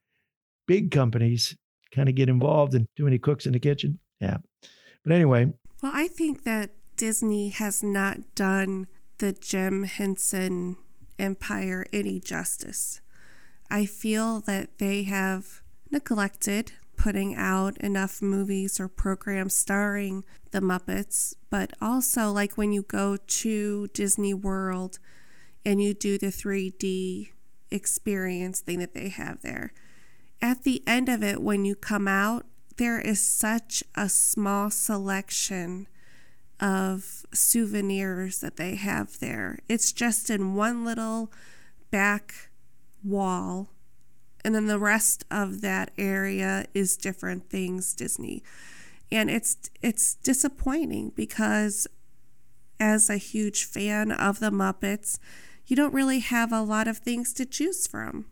big 0.68 0.92
companies 0.92 1.56
kind 1.92 2.10
of 2.10 2.16
get 2.16 2.30
involved 2.30 2.76
in 2.76 2.88
too 2.96 3.06
many 3.06 3.18
cooks 3.18 3.46
in 3.46 3.54
the 3.54 3.60
kitchen. 3.60 4.00
Yeah. 4.20 4.38
But 5.04 5.14
anyway, 5.14 5.54
Well, 5.82 5.92
I 5.96 6.08
think 6.08 6.44
that 6.44 6.72
Disney 6.98 7.50
has 7.50 7.84
not 7.84 8.36
done 8.36 8.88
the 9.18 9.34
Jim 9.34 9.84
Henson 9.84 10.78
empire 11.18 11.86
any 11.94 12.20
justice. 12.20 13.02
I 13.70 13.86
feel 13.86 14.42
that 14.42 14.78
they 14.78 15.04
have 15.04 15.62
neglected 15.92 16.74
putting 16.98 17.36
out 17.36 17.78
enough 17.78 18.22
movies 18.22 18.80
or 18.80 18.88
programs 18.88 19.56
starring 19.56 20.24
the 20.52 20.62
Muppets, 20.62 21.36
but 21.50 21.74
also 21.82 22.32
like 22.32 22.58
when 22.58 22.72
you 22.72 22.84
go 22.84 23.18
to 23.18 23.88
Disney 23.88 24.34
World 24.34 24.98
and 25.66 25.82
you 25.82 25.94
do 25.94 26.18
the 26.18 26.28
3D 26.28 27.30
experience 27.72 28.62
thing 28.62 28.80
that 28.80 28.94
they 28.94 29.10
have 29.10 29.42
there. 29.42 29.74
at 30.42 30.64
the 30.64 30.84
end 30.86 31.10
of 31.10 31.24
it, 31.24 31.42
when 31.42 31.66
you 31.66 31.76
come 31.76 32.08
out, 32.08 32.46
there 32.78 33.00
is 33.00 33.26
such 33.26 33.84
a 33.96 34.10
small 34.10 34.70
selection 34.70 35.88
of 36.60 37.26
souvenirs 37.34 38.40
that 38.40 38.58
they 38.58 38.76
have 38.76 39.20
there. 39.20 39.60
It's 39.68 39.92
just 39.92 40.30
in 40.30 40.56
one 40.56 40.86
little 40.86 41.32
back 41.90 42.50
wall, 43.06 43.70
and 44.44 44.54
then 44.54 44.68
the 44.68 44.80
rest 44.80 45.24
of 45.32 45.62
that 45.62 45.92
area 45.98 46.66
is 46.74 46.98
different 46.98 47.50
things 47.50 47.94
Disney. 47.94 48.44
And 49.12 49.30
it's 49.30 49.58
it's 49.82 50.16
disappointing 50.16 51.12
because 51.16 51.88
as 52.80 53.10
a 53.10 53.18
huge 53.18 53.64
fan 53.64 54.12
of 54.12 54.40
the 54.40 54.52
Muppets, 54.52 55.20
you 55.66 55.76
don't 55.76 55.94
really 55.94 56.20
have 56.20 56.52
a 56.52 56.62
lot 56.62 56.88
of 56.88 56.98
things 56.98 57.34
to 57.34 57.46
choose 57.46 57.88
from. 57.88 58.26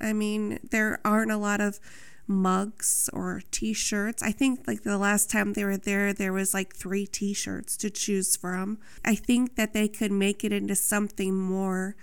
I 0.00 0.12
mean, 0.12 0.58
there 0.70 1.00
aren't 1.04 1.32
a 1.32 1.36
lot 1.36 1.60
of 1.60 1.80
mugs 2.26 3.10
or 3.12 3.42
t-shirts. 3.50 4.22
I 4.22 4.30
think 4.30 4.66
like 4.66 4.82
the 4.82 4.96
last 4.96 5.30
time 5.30 5.52
they 5.52 5.64
were 5.64 5.76
there 5.76 6.12
there 6.12 6.32
was 6.32 6.54
like 6.54 6.74
3 6.74 7.06
t-shirts 7.06 7.76
to 7.78 7.90
choose 7.90 8.36
from. 8.36 8.78
I 9.04 9.16
think 9.16 9.56
that 9.56 9.72
they 9.72 9.88
could 9.88 10.12
make 10.12 10.44
it 10.44 10.52
into 10.52 10.76
something 10.76 11.34
more 11.34 11.96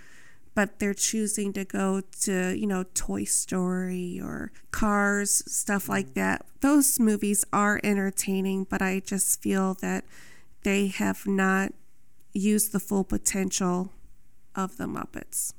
but 0.58 0.80
they're 0.80 0.92
choosing 0.92 1.52
to 1.52 1.64
go 1.64 2.02
to, 2.20 2.52
you 2.58 2.66
know, 2.66 2.84
Toy 2.92 3.22
Story 3.22 4.20
or 4.20 4.50
Cars, 4.72 5.40
stuff 5.46 5.88
like 5.88 6.14
that. 6.14 6.44
Those 6.62 6.98
movies 6.98 7.44
are 7.52 7.80
entertaining, 7.84 8.64
but 8.64 8.82
I 8.82 8.98
just 8.98 9.40
feel 9.40 9.74
that 9.74 10.04
they 10.64 10.88
have 10.88 11.28
not 11.28 11.74
used 12.32 12.72
the 12.72 12.80
full 12.80 13.04
potential 13.04 13.92
of 14.56 14.78
the 14.78 14.86
Muppets. 14.86 15.52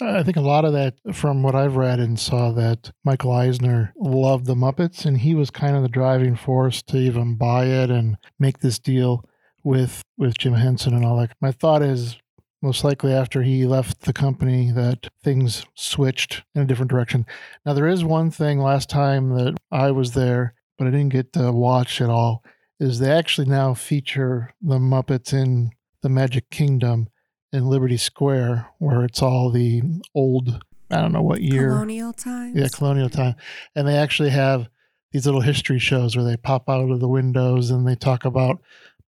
I 0.00 0.22
think 0.22 0.38
a 0.38 0.40
lot 0.40 0.64
of 0.64 0.72
that, 0.72 0.94
from 1.12 1.42
what 1.42 1.54
I've 1.54 1.76
read 1.76 2.00
and 2.00 2.18
saw, 2.18 2.50
that 2.52 2.90
Michael 3.04 3.32
Eisner 3.32 3.92
loved 3.98 4.46
the 4.46 4.54
Muppets, 4.54 5.04
and 5.04 5.18
he 5.18 5.34
was 5.34 5.50
kind 5.50 5.76
of 5.76 5.82
the 5.82 5.90
driving 5.90 6.36
force 6.36 6.80
to 6.84 6.96
even 6.96 7.34
buy 7.34 7.66
it 7.66 7.90
and 7.90 8.16
make 8.38 8.60
this 8.60 8.78
deal 8.78 9.26
with 9.62 10.00
with 10.16 10.38
Jim 10.38 10.54
Henson 10.54 10.94
and 10.94 11.04
all 11.04 11.18
that. 11.18 11.32
My 11.38 11.52
thought 11.52 11.82
is 11.82 12.16
most 12.60 12.84
likely 12.84 13.12
after 13.12 13.42
he 13.42 13.64
left 13.64 14.02
the 14.02 14.12
company 14.12 14.72
that 14.72 15.08
things 15.22 15.64
switched 15.74 16.42
in 16.54 16.62
a 16.62 16.64
different 16.64 16.90
direction. 16.90 17.24
Now 17.64 17.72
there 17.72 17.86
is 17.86 18.04
one 18.04 18.30
thing 18.30 18.58
last 18.60 18.90
time 18.90 19.30
that 19.30 19.56
I 19.70 19.90
was 19.90 20.12
there, 20.12 20.54
but 20.76 20.86
I 20.86 20.90
didn't 20.90 21.10
get 21.10 21.32
to 21.34 21.52
watch 21.52 22.00
at 22.00 22.10
all. 22.10 22.42
Is 22.80 22.98
they 22.98 23.10
actually 23.10 23.48
now 23.48 23.74
feature 23.74 24.54
the 24.62 24.78
Muppets 24.78 25.32
in 25.32 25.70
the 26.02 26.08
Magic 26.08 26.48
Kingdom 26.50 27.08
in 27.52 27.66
Liberty 27.66 27.96
Square, 27.96 28.68
where 28.78 29.04
it's 29.04 29.22
all 29.22 29.50
the 29.50 29.82
old, 30.14 30.62
I 30.90 31.00
don't 31.00 31.12
know 31.12 31.22
what 31.22 31.40
year. 31.40 31.70
Colonial 31.70 32.12
times. 32.12 32.56
Yeah, 32.56 32.68
colonial 32.72 33.08
time. 33.08 33.34
And 33.74 33.88
they 33.88 33.96
actually 33.96 34.30
have 34.30 34.68
these 35.12 35.26
little 35.26 35.40
history 35.40 35.78
shows 35.78 36.14
where 36.16 36.24
they 36.24 36.36
pop 36.36 36.68
out 36.68 36.90
of 36.90 37.00
the 37.00 37.08
windows 37.08 37.70
and 37.70 37.86
they 37.86 37.96
talk 37.96 38.24
about 38.24 38.60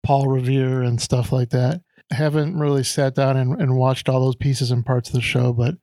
Paul 0.03 0.29
Revere 0.29 0.83
and 0.83 1.01
stuff 1.01 1.31
like 1.31 1.51
that. 1.51 1.83
Haven't 2.11 2.59
really 2.59 2.83
sat 2.85 3.15
down 3.15 3.37
and, 3.37 3.61
and 3.61 3.77
watched 3.77 4.09
all 4.09 4.21
those 4.21 4.37
pieces 4.37 4.71
and 4.71 4.85
parts 4.85 5.09
of 5.09 5.15
the 5.15 5.21
show, 5.21 5.53
but 5.53 5.77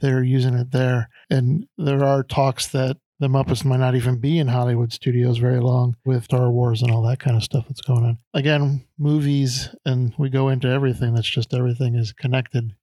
they're 0.00 0.22
using 0.22 0.54
it 0.54 0.70
there. 0.70 1.08
And 1.30 1.66
there 1.76 2.04
are 2.04 2.22
talks 2.22 2.66
that 2.68 2.96
the 3.18 3.28
Muppets 3.28 3.64
might 3.64 3.80
not 3.80 3.94
even 3.94 4.18
be 4.18 4.38
in 4.38 4.48
Hollywood 4.48 4.92
studios 4.92 5.38
very 5.38 5.60
long 5.60 5.96
with 6.04 6.24
Star 6.24 6.50
Wars 6.50 6.82
and 6.82 6.90
all 6.90 7.02
that 7.02 7.18
kind 7.18 7.36
of 7.36 7.42
stuff 7.42 7.64
that's 7.68 7.80
going 7.80 8.04
on. 8.04 8.18
Again, 8.34 8.84
movies, 8.98 9.70
and 9.84 10.12
we 10.18 10.28
go 10.28 10.48
into 10.48 10.68
everything. 10.68 11.14
That's 11.14 11.28
just 11.28 11.54
everything 11.54 11.94
is 11.94 12.12
connected, 12.12 12.74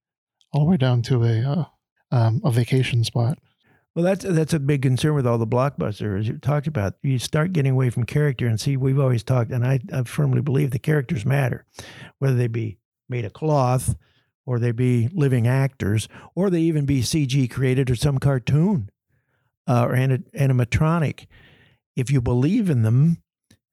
all 0.51 0.61
the 0.61 0.71
way 0.71 0.77
down 0.77 1.03
to 1.03 1.23
a 1.23 1.41
uh, 1.41 1.65
um, 2.11 2.41
a 2.43 2.51
vacation 2.51 3.03
spot. 3.03 3.37
Well, 3.95 4.05
that's 4.05 4.25
that's 4.27 4.53
a 4.53 4.59
big 4.59 4.81
concern 4.81 5.13
with 5.13 5.27
all 5.27 5.37
the 5.37 5.45
blockbusters 5.45 6.25
you 6.25 6.39
talked 6.39 6.65
about. 6.65 6.95
You 7.03 7.19
start 7.19 7.53
getting 7.53 7.73
away 7.73 7.91
from 7.91 8.05
character, 8.05 8.47
and 8.47 8.59
see, 8.59 8.75
we've 8.75 8.99
always 8.99 9.23
talked, 9.23 9.51
and 9.51 9.63
I, 9.63 9.81
I 9.91 10.01
firmly 10.03 10.41
believe 10.41 10.71
the 10.71 10.79
characters 10.79 11.25
matter, 11.27 11.65
whether 12.17 12.35
they 12.35 12.47
be 12.47 12.79
made 13.09 13.25
of 13.25 13.33
cloth, 13.33 13.95
or 14.45 14.59
they 14.59 14.71
be 14.71 15.09
living 15.13 15.47
actors, 15.47 16.07
or 16.35 16.49
they 16.49 16.61
even 16.61 16.85
be 16.85 17.01
CG 17.01 17.49
created 17.49 17.89
or 17.89 17.95
some 17.95 18.17
cartoon 18.17 18.89
uh, 19.67 19.85
or 19.85 19.95
animatronic, 19.95 21.27
if 21.95 22.11
you 22.11 22.21
believe 22.21 22.69
in 22.69 22.81
them, 22.81 23.21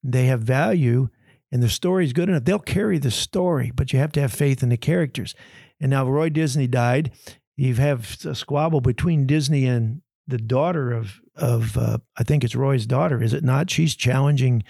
they 0.03 0.27
have 0.27 0.40
value 0.40 1.09
and 1.53 1.62
the 1.62 1.69
story 1.69 2.05
is 2.05 2.12
good 2.12 2.29
enough, 2.29 2.45
they'll 2.45 2.59
carry 2.59 2.99
the 2.99 3.11
story, 3.11 3.73
but 3.75 3.93
you 3.93 3.99
have 3.99 4.12
to 4.12 4.21
have 4.21 4.33
faith 4.33 4.62
in 4.62 4.69
the 4.69 4.77
characters. 4.77 5.35
And 5.81 5.90
now 5.90 6.09
Roy 6.09 6.29
Disney 6.29 6.66
died. 6.66 7.11
You 7.57 7.75
have 7.75 8.25
a 8.25 8.35
squabble 8.35 8.81
between 8.81 9.27
Disney 9.27 9.66
and 9.66 10.03
the 10.27 10.38
daughter 10.38 10.93
of 10.93 11.21
of 11.35 11.77
uh, 11.77 11.99
I 12.19 12.23
think 12.23 12.45
it's 12.45 12.55
Roy's 12.55 12.87
daughter, 12.87 13.23
is 13.23 13.33
it 13.33 13.43
not? 13.43 13.71
She's 13.71 13.97
challenging, 13.97 14.62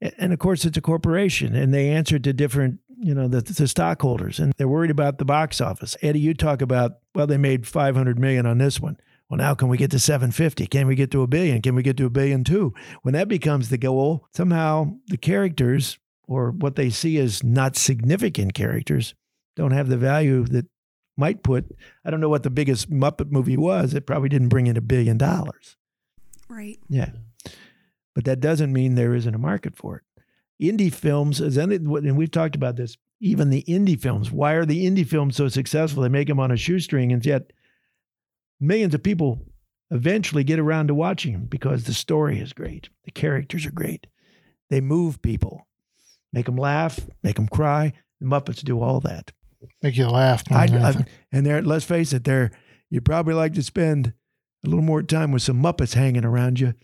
and 0.00 0.32
of 0.32 0.38
course 0.38 0.64
it's 0.64 0.76
a 0.76 0.82
corporation, 0.82 1.54
and 1.54 1.72
they 1.72 1.90
answer 1.90 2.18
to 2.18 2.32
different 2.32 2.80
you 3.00 3.14
know 3.14 3.28
the, 3.28 3.40
the 3.40 3.68
stockholders, 3.68 4.38
and 4.38 4.52
they're 4.56 4.68
worried 4.68 4.90
about 4.90 5.18
the 5.18 5.24
box 5.24 5.60
office. 5.60 5.96
Eddie, 6.02 6.20
you 6.20 6.34
talk 6.34 6.62
about 6.62 6.98
well 7.14 7.26
they 7.26 7.38
made 7.38 7.66
five 7.66 7.94
hundred 7.94 8.18
million 8.18 8.46
on 8.46 8.58
this 8.58 8.80
one. 8.80 8.98
Well, 9.28 9.38
now 9.38 9.54
can 9.54 9.68
we 9.68 9.76
get 9.76 9.90
to 9.90 9.98
750? 9.98 10.66
Can 10.68 10.86
we 10.86 10.94
get 10.94 11.10
to 11.10 11.20
a 11.20 11.26
billion? 11.26 11.60
Can 11.60 11.74
we 11.74 11.82
get 11.82 11.98
to 11.98 12.06
a 12.06 12.10
billion 12.10 12.44
too? 12.44 12.72
When 13.02 13.12
that 13.12 13.28
becomes 13.28 13.68
the 13.68 13.76
goal, 13.76 14.26
somehow 14.32 14.96
the 15.08 15.18
characters 15.18 15.98
or 16.26 16.50
what 16.50 16.76
they 16.76 16.88
see 16.88 17.18
as 17.18 17.44
not 17.44 17.76
significant 17.76 18.54
characters 18.54 19.14
don't 19.54 19.72
have 19.72 19.88
the 19.88 19.98
value 19.98 20.44
that 20.44 20.66
might 21.18 21.42
put. 21.42 21.76
I 22.04 22.10
don't 22.10 22.20
know 22.20 22.28
what 22.28 22.42
the 22.42 22.50
biggest 22.50 22.90
Muppet 22.90 23.30
movie 23.30 23.56
was. 23.56 23.92
It 23.92 24.06
probably 24.06 24.30
didn't 24.30 24.48
bring 24.48 24.66
in 24.66 24.76
a 24.76 24.80
billion 24.82 25.18
dollars. 25.18 25.76
Right. 26.48 26.78
Yeah. 26.88 27.10
But 28.14 28.24
that 28.24 28.40
doesn't 28.40 28.72
mean 28.72 28.94
there 28.94 29.14
isn't 29.14 29.34
a 29.34 29.38
market 29.38 29.76
for 29.76 29.96
it. 29.96 30.02
Indie 30.60 30.92
films, 30.92 31.40
and 31.40 32.16
we've 32.16 32.30
talked 32.30 32.56
about 32.56 32.76
this, 32.76 32.96
even 33.20 33.50
the 33.50 33.64
indie 33.68 34.00
films. 34.00 34.30
Why 34.30 34.54
are 34.54 34.66
the 34.66 34.86
indie 34.86 35.06
films 35.06 35.36
so 35.36 35.48
successful? 35.48 36.02
They 36.02 36.08
make 36.08 36.28
them 36.28 36.40
on 36.40 36.50
a 36.50 36.56
shoestring, 36.56 37.12
and 37.12 37.24
yet 37.24 37.52
millions 38.60 38.94
of 38.94 39.02
people 39.02 39.46
eventually 39.90 40.44
get 40.44 40.58
around 40.58 40.88
to 40.88 40.94
watching 40.94 41.32
them 41.32 41.46
because 41.46 41.84
the 41.84 41.94
story 41.94 42.40
is 42.40 42.52
great. 42.52 42.88
The 43.04 43.12
characters 43.12 43.66
are 43.66 43.70
great. 43.70 44.06
They 44.68 44.80
move 44.80 45.22
people, 45.22 45.66
make 46.32 46.46
them 46.46 46.56
laugh, 46.56 47.00
make 47.22 47.36
them 47.36 47.48
cry. 47.48 47.92
The 48.20 48.26
Muppets 48.26 48.62
do 48.62 48.80
all 48.80 49.00
that. 49.00 49.32
Make 49.82 49.96
you 49.96 50.08
laugh. 50.08 50.42
I, 50.50 50.64
I, 50.64 51.04
and 51.32 51.46
there, 51.46 51.62
let's 51.62 51.84
face 51.84 52.12
it, 52.12 52.24
there 52.24 52.50
you 52.90 53.00
probably 53.00 53.34
like 53.34 53.54
to 53.54 53.62
spend 53.62 54.12
a 54.64 54.68
little 54.68 54.82
more 54.82 55.02
time 55.02 55.30
with 55.30 55.42
some 55.42 55.62
Muppets 55.62 55.94
hanging 55.94 56.24
around 56.24 56.58
you 56.58 56.74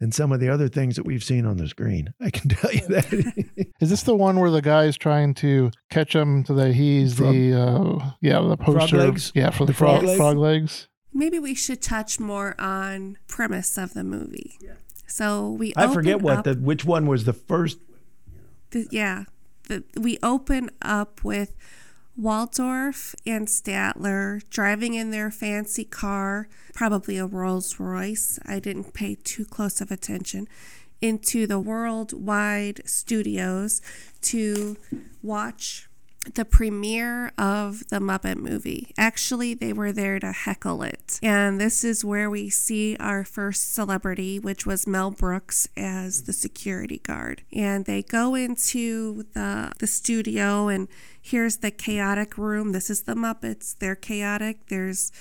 than 0.00 0.10
some 0.10 0.32
of 0.32 0.40
the 0.40 0.48
other 0.48 0.68
things 0.68 0.96
that 0.96 1.04
we've 1.04 1.22
seen 1.22 1.46
on 1.46 1.58
the 1.58 1.68
screen. 1.68 2.12
I 2.20 2.30
can 2.30 2.48
tell 2.48 2.72
you 2.72 2.86
that. 2.88 3.72
is 3.80 3.90
this 3.90 4.02
the 4.02 4.16
one 4.16 4.40
where 4.40 4.50
the 4.50 4.62
guy's 4.62 4.96
trying 4.96 5.34
to 5.34 5.70
catch 5.90 6.14
him 6.14 6.44
so 6.44 6.54
that 6.54 6.72
he's 6.74 7.14
frog, 7.14 7.32
the 7.32 7.54
uh, 7.54 8.10
yeah 8.20 8.40
the 8.40 8.56
poster 8.56 8.96
frog 8.96 9.08
legs? 9.08 9.32
yeah 9.34 9.50
for 9.50 9.66
the, 9.66 9.72
the 9.72 9.78
frog, 9.78 10.00
frog 10.00 10.04
legs? 10.06 10.18
frog 10.18 10.36
legs? 10.36 10.88
maybe 11.12 11.38
we 11.38 11.54
should 11.54 11.82
touch 11.82 12.20
more 12.20 12.54
on 12.60 13.18
premise 13.26 13.76
of 13.76 13.94
the 13.94 14.04
movie. 14.04 14.56
Yeah. 14.60 14.74
So 15.06 15.50
we 15.50 15.72
I 15.76 15.92
forget 15.92 16.20
what 16.22 16.44
the 16.44 16.54
which 16.54 16.84
one 16.84 17.06
was 17.06 17.24
the 17.24 17.32
first. 17.32 17.78
The, 18.70 18.86
yeah, 18.90 19.24
the, 19.68 19.82
we 19.98 20.18
open 20.22 20.70
up 20.80 21.24
with 21.24 21.56
Waldorf 22.20 23.14
and 23.24 23.48
Statler 23.48 24.42
driving 24.50 24.92
in 24.92 25.10
their 25.10 25.30
fancy 25.30 25.84
car, 25.84 26.48
probably 26.74 27.16
a 27.16 27.24
Rolls 27.24 27.80
Royce. 27.80 28.38
I 28.44 28.58
didn't 28.58 28.92
pay 28.92 29.14
too 29.14 29.46
close 29.46 29.80
of 29.80 29.90
attention 29.90 30.46
into 31.00 31.46
the 31.46 31.58
worldwide 31.58 32.82
studios 32.84 33.80
to 34.20 34.76
watch 35.22 35.88
the 36.34 36.44
premiere 36.44 37.32
of 37.38 37.88
the 37.88 37.98
Muppet 37.98 38.36
movie. 38.36 38.92
Actually, 38.98 39.54
they 39.54 39.72
were 39.72 39.90
there 39.90 40.20
to 40.20 40.32
heckle 40.32 40.82
it. 40.82 41.18
And 41.22 41.60
this 41.60 41.82
is 41.82 42.04
where 42.04 42.28
we 42.28 42.50
see 42.50 42.96
our 43.00 43.24
first 43.24 43.74
celebrity, 43.74 44.38
which 44.38 44.66
was 44.66 44.86
Mel 44.86 45.10
Brooks 45.10 45.66
as 45.76 46.24
the 46.24 46.32
security 46.32 46.98
guard. 46.98 47.42
And 47.52 47.86
they 47.86 48.02
go 48.02 48.34
into 48.34 49.24
the, 49.32 49.72
the 49.78 49.86
studio, 49.86 50.68
and 50.68 50.88
here's 51.20 51.58
the 51.58 51.70
chaotic 51.70 52.36
room. 52.36 52.72
This 52.72 52.90
is 52.90 53.02
the 53.02 53.14
Muppets. 53.14 53.76
They're 53.78 53.96
chaotic. 53.96 54.66
There's 54.68 55.12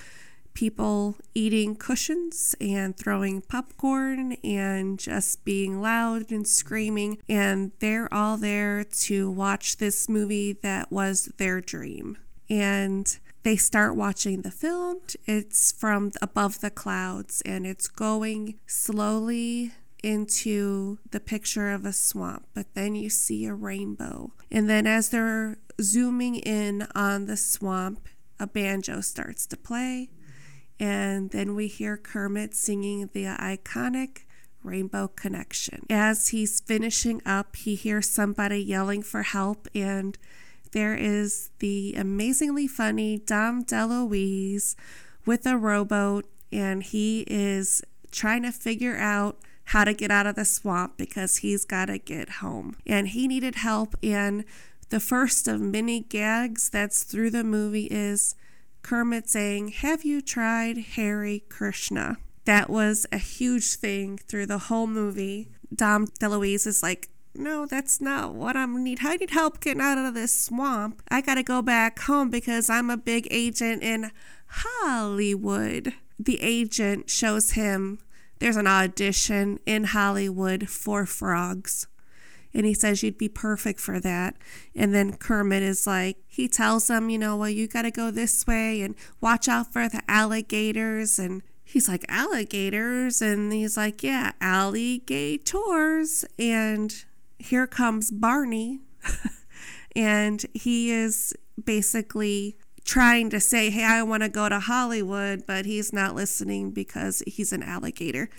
people 0.60 1.16
eating 1.34 1.74
cushions 1.74 2.54
and 2.60 2.98
throwing 2.98 3.40
popcorn 3.40 4.34
and 4.44 5.00
just 5.00 5.46
being 5.46 5.82
loud 5.82 6.30
and 6.32 6.46
screaming. 6.46 7.18
And 7.30 7.72
they're 7.80 8.14
all 8.14 8.36
there 8.36 8.84
to 8.84 9.32
watch 9.32 9.78
this 9.78 10.10
movie 10.10 10.52
that 10.62 10.92
was 10.92 11.32
their 11.38 11.62
dream. 11.62 12.18
And 12.50 13.18
they 13.44 13.56
start 13.56 13.96
watching 13.96 14.42
the 14.42 14.52
film. 14.52 15.00
It's 15.26 15.72
from 15.72 16.12
above 16.22 16.60
the 16.60 16.72
clouds 16.72 17.42
and 17.46 17.66
it's 17.66 17.88
going 17.88 18.60
slowly 18.68 19.72
into 20.04 20.98
the 21.12 21.22
picture 21.22 21.72
of 21.72 21.86
a 21.86 21.94
swamp, 21.94 22.48
but 22.54 22.74
then 22.74 22.96
you 22.96 23.10
see 23.10 23.46
a 23.46 23.54
rainbow. 23.54 24.34
And 24.52 24.70
then 24.70 24.86
as 24.86 25.08
they're 25.08 25.58
zooming 25.82 26.36
in 26.36 26.86
on 26.94 27.28
the 27.28 27.38
swamp, 27.38 28.10
a 28.42 28.48
banjo 28.48 29.00
starts 29.00 29.46
to 29.48 29.56
play 29.56 30.10
And 30.80 31.32
then 31.32 31.56
we 31.56 31.68
hear 31.68 31.98
Kermit 31.98 32.56
singing 32.56 33.10
the 33.14 33.26
iconic 33.26 34.20
Rainbow 34.64 35.10
Connection. 35.10 35.86
As 35.90 36.30
he's 36.30 36.60
finishing 36.60 37.22
up, 37.26 37.56
he 37.56 37.76
hears 37.76 38.10
somebody 38.10 38.60
yelling 38.60 39.04
for 39.04 39.24
help, 39.24 39.68
and 39.74 40.18
there 40.72 40.96
is 40.96 41.50
the 41.60 41.94
amazingly 41.96 42.68
funny 42.68 43.18
Dom 43.18 43.64
DeLuise 43.64 44.76
with 45.26 45.46
a 45.46 45.58
rowboat, 45.58 46.26
and 46.52 46.84
he 46.84 47.26
is 47.28 47.82
trying 48.12 48.44
to 48.44 48.52
figure 48.52 48.98
out 48.98 49.38
how 49.66 49.84
to 49.84 49.94
get 49.94 50.12
out 50.12 50.28
of 50.28 50.36
the 50.36 50.46
swamp 50.46 50.98
because 50.98 51.38
he's 51.38 51.64
got 51.64 51.86
to 51.86 51.98
get 51.98 52.30
home. 52.30 52.76
And 52.86 53.10
he 53.10 53.28
needed 53.28 53.56
help, 53.56 53.96
and 54.02 54.44
the 54.90 55.00
first 55.00 55.48
of 55.48 55.62
many 55.62 56.02
gags 56.02 56.70
that's 56.70 57.04
through 57.04 57.30
the 57.30 57.44
movie 57.44 57.88
is 57.92 58.36
Kermit 58.82 59.30
saying, 59.30 59.70
Have 59.70 60.04
you 60.04 60.22
tried 60.22 60.78
Hare 60.78 61.40
Krishna? 61.50 62.18
That 62.46 62.70
was 62.70 63.06
a 63.12 63.18
huge 63.18 63.76
thing 63.76 64.18
through 64.18 64.48
the 64.48 64.58
whole 64.58 64.88
movie. 64.88 65.50
Dom 65.74 66.08
DeLuise 66.08 66.66
is 66.66 66.82
like, 66.82 67.10
no, 67.36 67.66
that's 67.66 68.02
not 68.02 68.34
what 68.34 68.56
I 68.56 68.66
need. 68.66 69.00
I 69.02 69.16
need 69.16 69.30
help 69.30 69.60
getting 69.60 69.82
out 69.82 69.98
of 69.98 70.14
this 70.14 70.34
swamp. 70.34 71.02
I 71.10 71.22
gotta 71.22 71.44
go 71.44 71.62
back 71.62 72.00
home 72.00 72.30
because 72.30 72.70
I'm 72.70 72.90
a 72.90 72.98
big 72.98 73.28
agent 73.32 73.84
in 73.84 74.12
Hollywood. 74.48 75.94
The 76.18 76.42
agent 76.42 77.10
shows 77.10 77.52
him 77.52 78.00
there's 78.40 78.58
an 78.58 78.68
audition 78.68 79.60
in 79.66 79.86
Hollywood 79.86 80.70
for 80.70 81.06
frogs. 81.06 81.88
And 82.54 82.66
he 82.66 82.74
says 82.74 83.04
you'd 83.04 83.18
be 83.18 83.30
perfect 83.30 83.80
for 83.80 84.00
that. 84.00 84.36
And 84.76 84.94
then 84.94 85.18
Kermit 85.18 85.62
is 85.62 85.86
like, 85.86 86.18
he 86.28 86.48
tells 86.48 86.90
him, 86.90 87.10
you 87.10 87.18
know, 87.18 87.38
well, 87.38 87.50
you 87.50 87.68
got 87.68 87.84
to 87.84 87.92
go 87.92 88.10
this 88.10 88.48
way 88.48 88.82
and 88.82 88.96
watch 89.22 89.48
out 89.48 89.72
for 89.72 89.88
the 89.88 90.02
alligators. 90.08 91.20
And 91.20 91.44
he's 91.64 91.88
like, 91.88 92.06
alligators? 92.10 93.22
And 93.22 93.54
he's 93.54 93.78
like, 93.78 94.02
yeah, 94.02 94.32
alligators. 94.42 96.26
And 96.40 97.04
here 97.38 97.68
comes 97.68 98.10
Barney. 98.10 98.80
and 99.96 100.44
he 100.54 100.92
is 100.92 101.34
basically 101.64 102.58
trying 102.84 103.30
to 103.30 103.40
say, 103.40 103.70
hey, 103.70 103.84
I 103.84 104.02
want 104.02 104.24
to 104.24 104.30
go 104.30 104.50
to 104.50 104.60
Hollywood, 104.60 105.46
but 105.46 105.66
he's 105.66 105.94
not 105.94 106.16
listening 106.16 106.72
because 106.72 107.22
he's 107.28 107.54
an 107.54 107.62
alligator. 107.62 108.30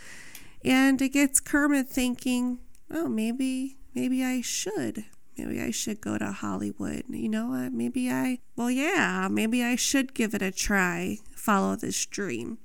And 0.65 1.01
it 1.01 1.11
gets 1.11 1.39
Kermit 1.39 1.89
thinking, 1.89 2.59
oh, 2.91 3.09
maybe, 3.09 3.77
maybe 3.95 4.25
I 4.25 4.41
should. 4.41 5.05
Maybe 5.37 5.61
I 5.61 5.71
should 5.71 6.01
go 6.01 6.19
to 6.19 6.33
Hollywood. 6.33 7.05
You 7.09 7.29
know, 7.29 7.69
maybe 7.73 8.11
I, 8.11 8.41
well, 8.57 8.71
yeah, 8.71 9.29
maybe 9.31 9.63
I 9.63 9.77
should 9.77 10.15
give 10.15 10.35
it 10.35 10.43
a 10.43 10.51
try, 10.51 11.19
follow 11.35 11.77
this 11.77 12.05
dream. 12.07 12.59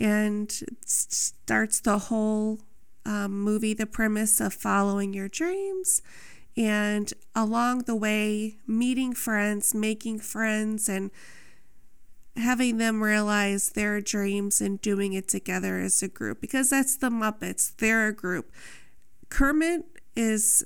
And 0.00 0.48
it 0.66 0.88
starts 0.88 1.80
the 1.80 1.98
whole 1.98 2.60
um, 3.04 3.40
movie, 3.40 3.74
the 3.74 3.86
premise 3.86 4.40
of 4.40 4.54
following 4.54 5.12
your 5.12 5.28
dreams 5.28 6.02
and 6.58 7.12
along 7.36 7.84
the 7.84 7.94
way, 7.94 8.56
meeting 8.66 9.14
friends, 9.14 9.74
making 9.74 10.18
friends, 10.18 10.88
and 10.88 11.12
having 12.36 12.78
them 12.78 13.00
realize 13.00 13.70
their 13.70 14.00
dreams 14.00 14.60
and 14.60 14.80
doing 14.80 15.12
it 15.12 15.28
together 15.28 15.78
as 15.78 16.02
a 16.02 16.08
group 16.08 16.40
because 16.40 16.70
that's 16.70 16.96
the 16.96 17.10
Muppets. 17.10 17.76
They're 17.76 18.08
a 18.08 18.12
group. 18.12 18.50
Kermit 19.28 19.84
is 20.18 20.64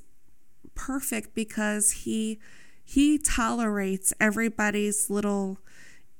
perfect 0.74 1.34
because 1.34 1.90
he 1.90 2.40
he 2.82 3.18
tolerates 3.18 4.12
everybody's 4.18 5.08
little 5.10 5.58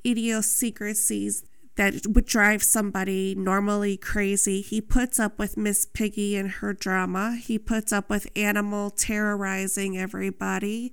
idiosyncrasies 0.07 1.45
that 1.77 2.07
would 2.07 2.27
drive 2.27 2.63
somebody 2.63 3.35
normally 3.35 3.97
crazy. 3.97 4.61
He 4.61 4.81
puts 4.81 5.19
up 5.19 5.39
with 5.39 5.57
Miss 5.57 5.87
Piggy 5.87 6.37
and 6.37 6.51
her 6.51 6.75
drama. 6.75 7.37
He 7.41 7.59
puts 7.59 7.93
up 7.93 8.11
with 8.11 8.27
Animal 8.37 8.91
terrorizing 8.91 9.97
everybody. 9.97 10.93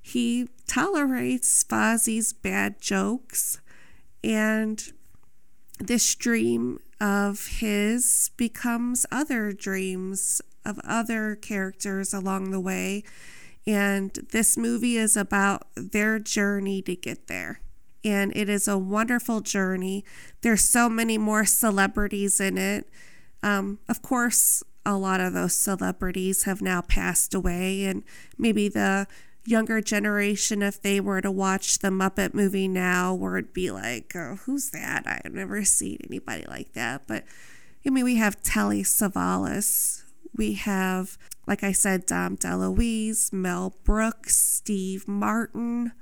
He 0.00 0.48
tolerates 0.66 1.62
Fozzie's 1.62 2.32
bad 2.32 2.80
jokes. 2.80 3.60
And 4.24 4.82
this 5.78 6.14
dream 6.14 6.80
of 7.00 7.46
his 7.58 8.30
becomes 8.36 9.06
other 9.10 9.52
dreams 9.52 10.40
of 10.64 10.80
other 10.84 11.36
characters 11.36 12.12
along 12.12 12.50
the 12.50 12.60
way. 12.60 13.04
And 13.66 14.12
this 14.30 14.56
movie 14.56 14.96
is 14.96 15.16
about 15.16 15.66
their 15.76 16.18
journey 16.18 16.82
to 16.82 16.96
get 16.96 17.26
there 17.26 17.60
and 18.06 18.34
it 18.36 18.48
is 18.48 18.68
a 18.68 18.78
wonderful 18.78 19.40
journey. 19.40 20.04
There's 20.42 20.62
so 20.62 20.88
many 20.88 21.18
more 21.18 21.44
celebrities 21.44 22.40
in 22.40 22.56
it. 22.56 22.88
Um, 23.42 23.80
of 23.88 24.00
course, 24.00 24.62
a 24.84 24.96
lot 24.96 25.20
of 25.20 25.32
those 25.32 25.56
celebrities 25.56 26.44
have 26.44 26.62
now 26.62 26.80
passed 26.82 27.34
away, 27.34 27.84
and 27.84 28.04
maybe 28.38 28.68
the 28.68 29.08
younger 29.46 29.80
generation, 29.80 30.62
if 30.62 30.80
they 30.80 31.00
were 31.00 31.20
to 31.20 31.30
watch 31.30 31.78
the 31.78 31.88
Muppet 31.88 32.34
movie 32.34 32.68
now, 32.68 33.14
would 33.14 33.52
be 33.52 33.70
like, 33.70 34.14
oh, 34.14 34.38
"Who's 34.44 34.70
that? 34.70 35.06
I've 35.06 35.32
never 35.32 35.64
seen 35.64 35.98
anybody 36.08 36.44
like 36.48 36.72
that." 36.74 37.06
But 37.06 37.24
I 37.86 37.90
mean, 37.90 38.04
we 38.04 38.16
have 38.16 38.42
Telly 38.42 38.82
Savalas, 38.82 40.02
we 40.36 40.54
have, 40.54 41.16
like 41.46 41.62
I 41.62 41.72
said, 41.72 42.06
Dom 42.06 42.36
DeLuise, 42.36 43.32
Mel 43.32 43.74
Brooks, 43.84 44.36
Steve 44.36 45.08
Martin. 45.08 45.92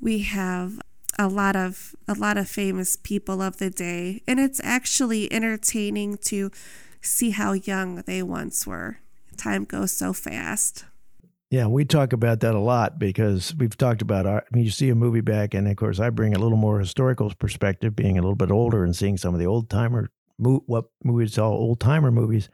We 0.00 0.20
have 0.20 0.80
a 1.18 1.28
lot 1.28 1.56
of 1.56 1.94
a 2.08 2.14
lot 2.14 2.38
of 2.38 2.48
famous 2.48 2.96
people 2.96 3.42
of 3.42 3.58
the 3.58 3.68
day 3.68 4.22
and 4.26 4.40
it's 4.40 4.60
actually 4.64 5.30
entertaining 5.30 6.16
to 6.16 6.50
see 7.02 7.30
how 7.30 7.52
young 7.52 7.96
they 8.06 8.22
once 8.22 8.66
were 8.66 9.00
time 9.36 9.64
goes 9.64 9.92
so 9.92 10.12
fast 10.12 10.84
yeah 11.50 11.66
we 11.66 11.84
talk 11.84 12.12
about 12.12 12.40
that 12.40 12.54
a 12.54 12.58
lot 12.58 12.98
because 12.98 13.54
we've 13.56 13.76
talked 13.76 14.02
about 14.02 14.26
our, 14.26 14.38
i 14.38 14.56
mean 14.56 14.64
you 14.64 14.70
see 14.70 14.88
a 14.88 14.94
movie 14.94 15.20
back 15.20 15.54
and 15.54 15.68
of 15.68 15.76
course 15.76 16.00
i 16.00 16.08
bring 16.10 16.34
a 16.34 16.38
little 16.38 16.58
more 16.58 16.78
historical 16.78 17.32
perspective 17.38 17.94
being 17.94 18.18
a 18.18 18.22
little 18.22 18.36
bit 18.36 18.50
older 18.50 18.84
and 18.84 18.96
seeing 18.96 19.16
some 19.16 19.34
of 19.34 19.40
the 19.40 19.46
old 19.46 19.68
timer 19.68 20.10
what 20.38 20.86
movies 21.04 21.38
all 21.38 21.52
old 21.52 21.80
timer 21.80 22.10
movies 22.10 22.48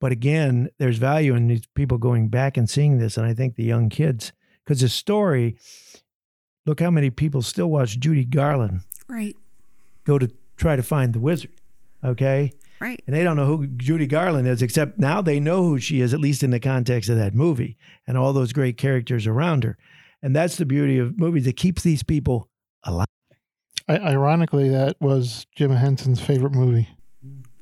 but 0.00 0.10
again 0.10 0.68
there's 0.78 0.98
value 0.98 1.34
in 1.34 1.46
these 1.46 1.66
people 1.74 1.96
going 1.96 2.28
back 2.28 2.56
and 2.56 2.68
seeing 2.68 2.98
this 2.98 3.16
and 3.16 3.26
i 3.26 3.32
think 3.32 3.54
the 3.54 3.64
young 3.64 3.88
kids 3.88 4.32
because 4.64 4.80
the 4.80 4.88
story 4.88 5.56
Look 6.66 6.80
how 6.80 6.90
many 6.90 7.10
people 7.10 7.42
still 7.42 7.68
watch 7.68 7.98
Judy 7.98 8.24
Garland. 8.24 8.82
Right. 9.08 9.36
Go 10.04 10.18
to 10.18 10.30
try 10.56 10.76
to 10.76 10.82
find 10.82 11.12
the 11.12 11.20
wizard. 11.20 11.50
Okay. 12.04 12.52
Right. 12.80 13.02
And 13.06 13.14
they 13.14 13.22
don't 13.22 13.36
know 13.36 13.44
who 13.44 13.66
Judy 13.66 14.06
Garland 14.06 14.48
is, 14.48 14.62
except 14.62 14.98
now 14.98 15.20
they 15.20 15.38
know 15.38 15.64
who 15.64 15.78
she 15.78 16.00
is, 16.00 16.14
at 16.14 16.20
least 16.20 16.42
in 16.42 16.50
the 16.50 16.60
context 16.60 17.10
of 17.10 17.16
that 17.18 17.34
movie 17.34 17.76
and 18.06 18.16
all 18.16 18.32
those 18.32 18.52
great 18.52 18.78
characters 18.78 19.26
around 19.26 19.64
her. 19.64 19.76
And 20.22 20.34
that's 20.34 20.56
the 20.56 20.64
beauty 20.64 20.98
of 20.98 21.18
movies. 21.18 21.46
It 21.46 21.56
keeps 21.56 21.82
these 21.82 22.02
people 22.02 22.48
alive. 22.84 23.06
I, 23.86 23.98
ironically, 23.98 24.68
that 24.70 24.96
was 25.00 25.46
Jim 25.56 25.72
Henson's 25.72 26.20
favorite 26.20 26.54
movie. 26.54 26.88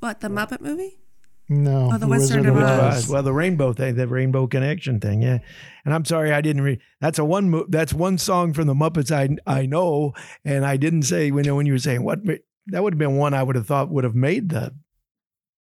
What, 0.01 0.21
the 0.21 0.29
Muppet 0.29 0.61
movie? 0.61 1.01
No. 1.49 1.91
Oh, 1.93 1.99
the 1.99 2.07
Wizard, 2.07 2.41
Wizard 2.41 2.57
of 2.57 2.63
Oz. 2.63 3.05
Oz. 3.05 3.09
Well, 3.09 3.23
the 3.23 3.33
rainbow 3.33 3.73
thing, 3.73 3.97
the 3.97 4.07
rainbow 4.07 4.47
connection 4.47 5.01
thing, 5.01 5.23
yeah. 5.23 5.39
And 5.85 5.95
I'm 5.95 6.05
sorry 6.05 6.31
I 6.31 6.43
didn't 6.43 6.63
read. 6.63 6.81
That's 7.01 7.19
a 7.19 7.25
one. 7.25 7.51
Mo- 7.51 7.67
that's 7.71 7.95
one 7.95 8.19
song 8.19 8.53
from 8.53 8.67
the 8.67 8.75
Muppets 8.75 9.11
I 9.11 9.37
I 9.51 9.65
know, 9.65 10.13
and 10.45 10.67
I 10.67 10.77
didn't 10.77 11.05
say 11.05 11.31
when 11.31 11.53
when 11.57 11.65
you 11.65 11.73
were 11.73 11.79
saying 11.79 12.05
what 12.05 12.19
that 12.67 12.83
would 12.83 12.93
have 12.93 12.99
been 12.99 13.17
one 13.17 13.33
I 13.33 13.43
would 13.43 13.57
have 13.57 13.67
thought 13.67 13.89
would 13.89 14.05
have 14.05 14.15
made 14.15 14.51
the 14.51 14.75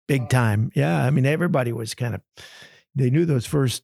big 0.07 0.29
time. 0.29 0.71
Yeah, 0.75 1.05
I 1.05 1.11
mean 1.11 1.27
everybody 1.27 1.73
was 1.73 1.95
kind 1.95 2.15
of 2.15 2.21
they 2.95 3.11
knew 3.11 3.25
those 3.25 3.47
first 3.47 3.83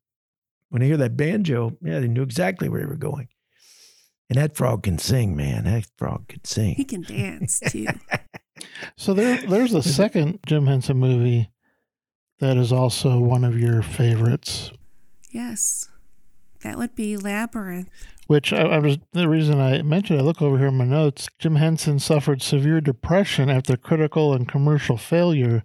when 0.71 0.81
they 0.81 0.89
hear 0.89 0.97
that 0.99 1.17
banjo. 1.17 1.77
Yeah, 1.83 2.01
they 2.01 2.09
knew 2.09 2.23
exactly 2.23 2.69
where 2.69 2.81
they 2.81 2.87
were 2.87 2.97
going. 2.97 3.29
And 4.31 4.39
that 4.39 4.57
frog 4.57 4.83
can 4.83 4.99
sing, 4.99 5.37
man. 5.37 5.65
That 5.65 5.87
frog 5.97 6.29
can 6.29 6.45
sing. 6.45 6.75
He 6.75 6.85
can 6.85 7.03
dance 7.03 7.61
too. 7.69 7.87
so 8.97 9.15
there, 9.15 9.39
there's 9.47 9.73
a 9.73 9.83
second 9.83 10.41
Jim 10.47 10.67
Henson 10.67 10.99
movie 10.99 11.49
that 12.41 12.57
is 12.57 12.73
also 12.73 13.19
one 13.19 13.45
of 13.45 13.59
your 13.59 13.83
favorites. 13.83 14.71
Yes, 15.31 15.89
that 16.63 16.77
would 16.77 16.95
be 16.95 17.17
Labyrinth. 17.17 17.89
Which 18.27 18.53
I, 18.53 18.61
I, 18.63 18.79
was 18.79 18.99
the 19.13 19.29
reason 19.29 19.59
I 19.59 19.81
mentioned. 19.81 20.21
I 20.21 20.23
look 20.23 20.43
over 20.43 20.59
here 20.59 20.69
in 20.69 20.77
my 20.77 20.85
notes. 20.85 21.29
Jim 21.39 21.57
Henson 21.57 21.99
suffered 21.99 22.43
severe 22.43 22.83
depression 22.83 23.49
after 23.49 23.77
critical 23.77 24.35
and 24.35 24.47
commercial 24.47 24.99
failure 24.99 25.63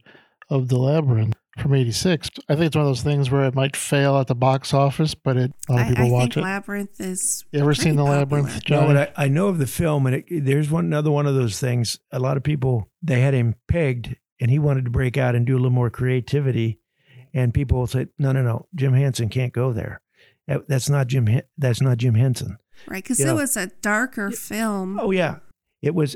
of 0.54 0.68
The 0.68 0.78
Labyrinth 0.78 1.36
from 1.58 1.74
'86. 1.74 2.30
I 2.48 2.56
think 2.56 2.68
it's 2.68 2.76
one 2.76 2.86
of 2.86 2.90
those 2.90 3.02
things 3.02 3.32
where 3.32 3.46
it 3.46 3.56
might 3.56 3.76
fail 3.76 4.18
at 4.18 4.28
the 4.28 4.36
box 4.36 4.74
office, 4.74 5.16
but 5.16 5.36
it, 5.36 5.54
a 5.68 5.74
lot 5.74 5.82
of 5.82 5.88
people 5.90 6.04
I, 6.04 6.08
I 6.08 6.12
watch 6.12 6.22
think 6.36 6.38
it. 6.38 6.42
Labyrinth 6.42 7.02
is. 7.02 7.46
You 7.52 7.60
ever 7.60 7.74
seen 7.74 7.96
The 7.96 8.04
popular. 8.04 8.20
Labyrinth, 8.20 8.64
John? 8.64 8.94
No, 8.94 9.02
I, 9.02 9.12
I 9.18 9.28
know 9.28 9.48
of 9.48 9.58
the 9.58 9.68
film, 9.68 10.06
and 10.06 10.16
it, 10.18 10.26
there's 10.30 10.70
one 10.70 10.86
another 10.86 11.12
one 11.12 11.26
of 11.26 11.36
those 11.36 11.60
things. 11.60 12.00
A 12.12 12.20
lot 12.20 12.38
of 12.38 12.44
people 12.44 12.90
they 13.02 13.22
had 13.22 13.34
him 13.34 13.56
pegged 13.68 14.16
and 14.40 14.52
he 14.52 14.60
wanted 14.60 14.86
to 14.86 14.92
break 14.92 15.18
out 15.18 15.36
and 15.36 15.46
do 15.46 15.54
a 15.54 15.58
little 15.58 15.72
more 15.72 15.90
creativity. 15.90 16.80
And 17.34 17.54
people 17.54 17.80
will 17.80 17.88
say, 17.88 18.08
"No, 18.20 18.32
no, 18.32 18.44
no, 18.44 18.68
Jim 18.76 18.94
Henson 18.94 19.30
can't 19.30 19.54
go 19.54 19.74
there. 19.74 20.02
That, 20.48 20.68
that's 20.68 20.90
not 20.90 21.08
Jim. 21.08 21.42
That's 21.58 21.82
not 21.82 21.98
Jim 21.98 22.14
Henson." 22.14 22.58
Right, 22.88 23.04
because 23.04 23.20
it 23.20 23.26
know. 23.26 23.36
was 23.36 23.58
a 23.58 23.68
darker 23.82 24.30
film. 24.30 25.00
Oh 25.00 25.10
yeah, 25.10 25.38
it 25.82 25.96
was. 25.96 26.16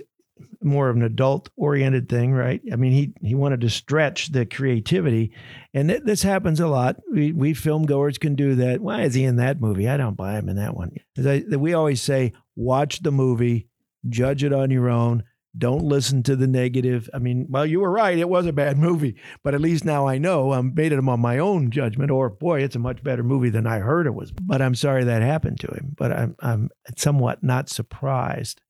More 0.62 0.90
of 0.90 0.96
an 0.96 1.04
adult 1.04 1.50
oriented 1.56 2.10
thing, 2.10 2.34
right? 2.34 2.62
I 2.72 2.76
mean, 2.76 2.92
he 2.92 3.14
he 3.22 3.36
wanted 3.36 3.62
to 3.62 3.70
stretch 3.70 4.32
the 4.32 4.46
creativity, 4.46 5.34
and 5.74 5.90
th- 5.90 6.04
this 6.04 6.24
happens 6.24 6.60
a 6.60 6.68
lot. 6.68 6.98
We 7.12 7.32
we 7.32 7.54
film 7.54 7.86
goers 7.86 8.18
can 8.18 8.36
do 8.36 8.56
that. 8.56 8.82
Why 8.82 9.04
is 9.04 9.14
he 9.14 9.24
in 9.24 9.38
that 9.38 9.62
movie? 9.62 9.88
I 9.88 9.98
don't 9.98 10.18
buy 10.18 10.38
him 10.38 10.50
in 10.50 10.56
that 10.58 10.76
one. 10.76 10.92
I, 11.18 11.44
we 11.58 11.74
always 11.74 12.02
say, 12.02 12.34
watch 12.56 13.02
the 13.02 13.12
movie, 13.12 13.68
judge 14.10 14.44
it 14.44 14.54
on 14.54 14.72
your 14.72 14.90
own. 14.90 15.24
Don't 15.58 15.84
listen 15.84 16.22
to 16.24 16.36
the 16.36 16.46
negative. 16.46 17.10
I 17.14 17.20
mean, 17.20 17.48
well, 17.50 17.66
you 17.66 17.80
were 17.80 17.90
right. 17.90 18.18
It 18.18 18.30
was 18.30 18.46
a 18.46 18.54
bad 18.54 18.78
movie, 18.78 19.16
but 19.44 19.56
at 19.56 19.62
least 19.62 19.86
now 19.86 20.08
I 20.08 20.20
know 20.20 20.54
I'm 20.54 20.74
made 20.76 20.92
it 20.92 21.00
on 21.00 21.20
my 21.20 21.40
own 21.40 21.72
judgment. 21.72 22.12
Or 22.12 22.30
boy, 22.30 22.62
it's 22.62 22.76
a 22.76 22.80
much 22.80 23.04
better 23.04 23.24
movie 23.24 23.50
than 23.50 23.66
I 23.66 23.80
heard 23.80 24.06
it 24.06 24.14
was. 24.14 24.32
But 24.32 24.62
I'm 24.62 24.76
sorry 24.76 25.04
that 25.06 25.22
happened 25.24 25.60
to 25.62 25.68
him. 25.68 25.96
But 25.98 26.12
I'm 26.12 26.36
I'm 26.40 26.70
somewhat 26.96 27.44
not 27.44 27.70
surprised. 27.70 28.62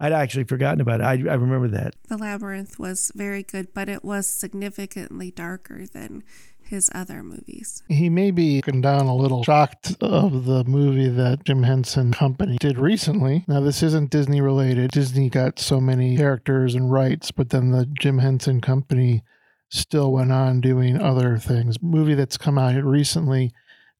I'd 0.00 0.12
actually 0.12 0.44
forgotten 0.44 0.80
about 0.80 1.00
it. 1.00 1.04
I, 1.04 1.12
I 1.12 1.34
remember 1.34 1.68
that. 1.68 1.94
The 2.08 2.16
Labyrinth 2.16 2.78
was 2.78 3.10
very 3.14 3.42
good, 3.42 3.74
but 3.74 3.88
it 3.88 4.04
was 4.04 4.26
significantly 4.26 5.30
darker 5.30 5.86
than 5.86 6.22
his 6.62 6.90
other 6.94 7.22
movies. 7.22 7.82
He 7.88 8.08
may 8.08 8.30
be 8.30 8.56
looking 8.56 8.80
down 8.80 9.06
a 9.06 9.16
little 9.16 9.42
shocked 9.42 9.96
of 10.00 10.44
the 10.44 10.64
movie 10.64 11.08
that 11.08 11.44
Jim 11.44 11.62
Henson 11.62 12.12
Company 12.12 12.58
did 12.60 12.78
recently. 12.78 13.44
Now, 13.48 13.60
this 13.60 13.82
isn't 13.82 14.10
Disney 14.10 14.40
related. 14.40 14.90
Disney 14.90 15.30
got 15.30 15.58
so 15.58 15.80
many 15.80 16.16
characters 16.16 16.74
and 16.74 16.92
rights, 16.92 17.30
but 17.30 17.50
then 17.50 17.70
the 17.70 17.86
Jim 17.98 18.18
Henson 18.18 18.60
Company 18.60 19.24
still 19.70 20.12
went 20.12 20.30
on 20.30 20.60
doing 20.60 21.00
other 21.00 21.38
things. 21.38 21.82
movie 21.82 22.14
that's 22.14 22.36
come 22.36 22.58
out 22.58 22.82
recently 22.84 23.52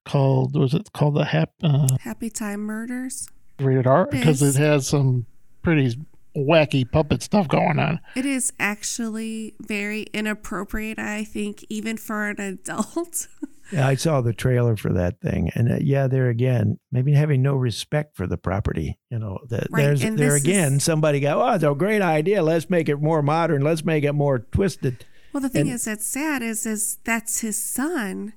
called 0.04 0.56
was 0.56 0.72
it 0.72 0.92
called 0.92 1.14
the 1.14 1.24
Hap, 1.24 1.50
uh, 1.62 1.88
Happy 2.00 2.30
Time 2.30 2.60
Murders? 2.60 3.28
Rated 3.58 3.86
R 3.86 4.06
because 4.06 4.40
it 4.40 4.54
has 4.54 4.86
some 4.86 5.26
pretty 5.62 5.96
wacky 6.36 6.90
puppet 6.90 7.22
stuff 7.22 7.48
going 7.48 7.78
on. 7.78 8.00
It 8.14 8.26
is 8.26 8.52
actually 8.60 9.54
very 9.60 10.02
inappropriate, 10.12 10.98
I 10.98 11.24
think, 11.24 11.64
even 11.68 11.96
for 11.96 12.28
an 12.28 12.40
adult. 12.40 13.26
yeah, 13.72 13.88
I 13.88 13.96
saw 13.96 14.20
the 14.20 14.32
trailer 14.32 14.76
for 14.76 14.92
that 14.92 15.20
thing, 15.20 15.50
and 15.54 15.72
uh, 15.72 15.76
yeah, 15.80 16.06
there 16.06 16.28
again, 16.28 16.78
maybe 16.92 17.12
having 17.12 17.42
no 17.42 17.54
respect 17.56 18.16
for 18.16 18.26
the 18.26 18.36
property. 18.36 18.98
You 19.10 19.18
know, 19.18 19.38
the, 19.48 19.66
Right, 19.70 19.82
there's 19.82 20.04
and 20.04 20.18
there 20.18 20.36
again, 20.36 20.74
is- 20.74 20.84
somebody 20.84 21.20
go, 21.20 21.42
"Oh, 21.42 21.54
it's 21.54 21.64
a 21.64 21.74
great 21.74 22.02
idea. 22.02 22.42
Let's 22.42 22.70
make 22.70 22.88
it 22.88 23.00
more 23.00 23.22
modern. 23.22 23.62
Let's 23.62 23.84
make 23.84 24.04
it 24.04 24.12
more 24.12 24.38
twisted." 24.38 25.04
Well, 25.32 25.40
the 25.42 25.48
thing 25.48 25.62
And- 25.66 25.70
is 25.74 25.84
that's 25.86 26.06
sad 26.06 26.42
is 26.42 26.64
is 26.66 26.98
that's 27.04 27.40
his 27.40 27.62
son 27.62 28.32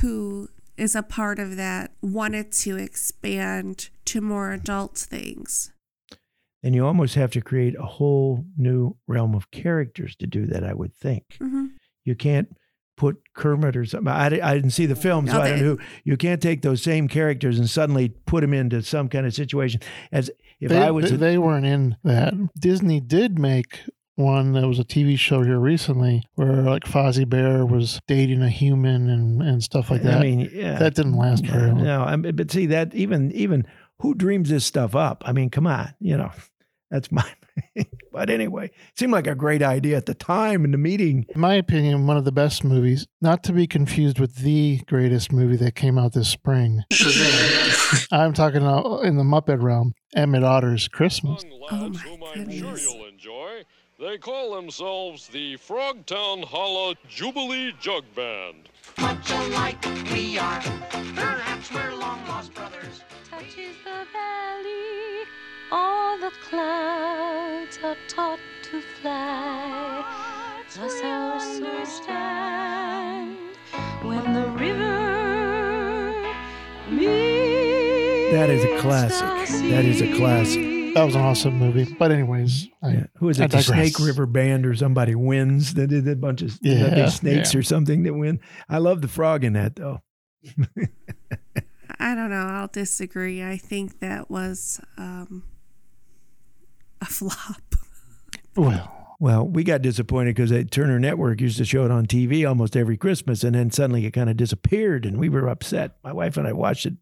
who 0.00 0.48
is 0.76 0.94
a 0.94 1.02
part 1.02 1.38
of 1.38 1.56
that 1.56 1.90
wanted 2.00 2.52
to 2.52 2.76
expand 2.76 3.88
to 4.06 4.20
more 4.20 4.52
adult 4.52 4.96
things. 4.96 5.72
And 6.62 6.74
you 6.74 6.84
almost 6.86 7.14
have 7.14 7.30
to 7.32 7.40
create 7.40 7.74
a 7.78 7.86
whole 7.86 8.44
new 8.58 8.96
realm 9.06 9.34
of 9.34 9.50
characters 9.50 10.14
to 10.16 10.26
do 10.26 10.46
that. 10.46 10.62
I 10.64 10.74
would 10.74 10.94
think 10.94 11.24
hmm 11.38 11.66
you 12.04 12.14
can't 12.14 12.48
put 12.96 13.16
Kermit 13.34 13.76
or 13.76 13.84
something. 13.86 14.08
I, 14.12 14.26
I 14.26 14.54
didn't 14.54 14.70
see 14.72 14.84
the 14.86 14.96
film, 14.96 15.26
so 15.26 15.34
No, 15.34 15.40
I 15.40 15.48
don't 15.50 15.58
they- 15.58 15.64
know. 15.64 15.78
You 16.04 16.16
can't 16.18 16.40
take 16.42 16.60
those 16.62 16.82
same 16.82 17.08
characters 17.08 17.58
and 17.58 17.68
suddenly 17.68 18.10
put 18.26 18.40
them 18.42 18.52
into 18.54 18.82
some 18.82 19.08
kind 19.08 19.24
of 19.26 19.32
situation. 19.34 19.80
As 20.12 20.30
if 20.60 20.68
they, 20.70 20.78
I 20.82 20.90
was, 20.90 21.08
they, 21.10 21.14
a- 21.14 21.18
they 21.18 21.38
weren't 21.38 21.64
in 21.66 21.96
that. 22.04 22.34
Disney 22.58 23.00
did 23.00 23.38
make 23.38 23.80
one 24.16 24.52
that 24.52 24.66
was 24.68 24.78
a 24.78 24.84
TV 24.84 25.18
show 25.18 25.42
here 25.42 25.58
recently 25.58 26.22
where 26.34 26.62
like 26.62 26.84
Fozzie 26.84 27.26
Bear 27.28 27.64
was 27.64 28.00
dating 28.06 28.42
a 28.42 28.50
human 28.50 29.08
and, 29.08 29.40
and 29.42 29.62
stuff 29.62 29.90
like 29.90 30.02
that. 30.02 30.18
I 30.18 30.22
mean, 30.22 30.50
yeah, 30.52 30.78
that 30.78 30.94
didn't 30.94 31.16
last 31.16 31.44
very 31.46 31.68
long. 31.68 31.82
No, 31.84 32.02
I 32.02 32.16
mean, 32.16 32.36
but 32.36 32.50
see 32.50 32.66
that 32.66 32.94
even 32.94 33.32
even 33.32 33.66
who 34.00 34.14
dreams 34.14 34.50
this 34.50 34.64
stuff 34.66 34.94
up? 34.94 35.22
I 35.26 35.32
mean, 35.32 35.48
come 35.48 35.66
on, 35.66 35.94
you 36.00 36.16
know, 36.18 36.30
that's 36.90 37.10
my. 37.12 37.24
but 38.12 38.30
anyway, 38.30 38.66
it 38.66 38.98
seemed 38.98 39.12
like 39.12 39.26
a 39.26 39.34
great 39.34 39.62
idea 39.62 39.96
at 39.96 40.06
the 40.06 40.14
time 40.14 40.64
in 40.64 40.70
the 40.70 40.78
meeting. 40.78 41.26
In 41.34 41.40
my 41.40 41.54
opinion, 41.54 42.06
one 42.06 42.16
of 42.16 42.24
the 42.24 42.32
best 42.32 42.64
movies, 42.64 43.06
not 43.20 43.42
to 43.44 43.52
be 43.52 43.66
confused 43.66 44.18
with 44.18 44.36
the 44.36 44.78
greatest 44.86 45.32
movie 45.32 45.56
that 45.56 45.74
came 45.74 45.98
out 45.98 46.12
this 46.12 46.28
spring. 46.28 46.82
I'm 48.12 48.32
talking 48.32 48.62
about 48.62 49.04
in 49.04 49.16
the 49.16 49.24
Muppet 49.24 49.62
realm, 49.62 49.94
Emmet 50.14 50.42
Otter's 50.42 50.88
Christmas. 50.88 51.44
Oh 51.70 51.88
my 51.88 51.98
whom 51.98 52.20
sure 52.50 52.74
goodness. 52.74 53.00
They 54.00 54.16
call 54.16 54.54
themselves 54.54 55.28
the 55.28 55.58
Frogtown 55.58 56.42
Hollow 56.42 56.94
Jubilee 57.06 57.74
Jug 57.78 58.02
Band. 58.16 58.70
much 58.98 59.30
alike 59.30 59.84
we 60.10 60.38
are. 60.38 60.62
Perhaps 60.90 61.70
we're 61.70 61.94
long 61.94 62.26
lost 62.26 62.54
brothers. 62.54 63.02
touches 63.28 63.76
the 63.84 64.06
valley, 64.10 64.89
all 65.72 66.18
the 66.18 66.30
clouds 66.48 67.78
are 67.82 67.96
taught 68.08 68.38
to 68.70 68.80
fly. 69.00 70.04
Thus 70.74 71.00
our 71.02 71.40
souls 71.40 71.92
stand 71.96 73.36
when 74.02 74.32
the 74.34 74.48
river 74.50 76.22
meets 76.90 78.32
That 78.32 78.50
is 78.50 78.64
a 78.64 78.78
classic. 78.80 79.48
That 79.70 79.84
is 79.84 80.00
a 80.00 80.12
classic. 80.16 80.94
That 80.94 81.04
was 81.04 81.14
an 81.14 81.20
awesome 81.20 81.56
movie. 81.58 81.94
But 81.98 82.10
anyways, 82.12 82.68
I, 82.82 82.90
Yeah. 82.90 83.06
Who 83.18 83.28
is 83.28 83.40
I 83.40 83.44
it? 83.44 83.50
The. 83.52 83.62
Snake 83.62 83.98
River 84.00 84.26
Band 84.26 84.66
or 84.66 84.74
somebody 84.74 85.14
wins. 85.14 85.74
They 85.74 85.86
did 85.86 86.06
a 86.08 86.16
bunch 86.16 86.42
of 86.42 86.58
Yeah, 86.62 86.96
yeah, 86.96 87.08
snakes 87.08 87.54
yeah. 87.54 87.60
or 87.60 87.62
something 87.62 88.02
that 88.04 88.14
win. 88.14 88.40
I 88.68 88.78
love 88.78 89.02
the 89.02 89.08
frog 89.08 89.44
in 89.44 89.52
that 89.54 89.76
though. 89.76 90.02
I 91.98 92.14
don't 92.14 92.30
know. 92.30 92.46
I'll 92.46 92.66
disagree. 92.68 93.42
I 93.42 93.56
think 93.56 94.00
that 94.00 94.30
was 94.30 94.80
um, 94.96 95.42
a 97.00 97.06
flop. 97.06 97.62
well, 98.56 98.96
Well, 99.20 99.46
we 99.46 99.64
got 99.64 99.82
disappointed 99.82 100.34
because 100.34 100.50
Turner 100.70 100.98
Network 100.98 101.42
used 101.42 101.58
to 101.58 101.64
show 101.66 101.84
it 101.84 101.90
on 101.90 102.06
TV 102.06 102.48
almost 102.48 102.74
every 102.74 102.96
Christmas, 102.96 103.44
and 103.44 103.54
then 103.54 103.70
suddenly 103.70 104.06
it 104.06 104.12
kind 104.12 104.30
of 104.30 104.36
disappeared, 104.38 105.04
and 105.04 105.18
we 105.18 105.28
were 105.28 105.46
upset. 105.46 105.96
My 106.02 106.12
wife 106.12 106.38
and 106.38 106.48
I 106.48 106.52
watched 106.52 106.86
it 106.86 106.94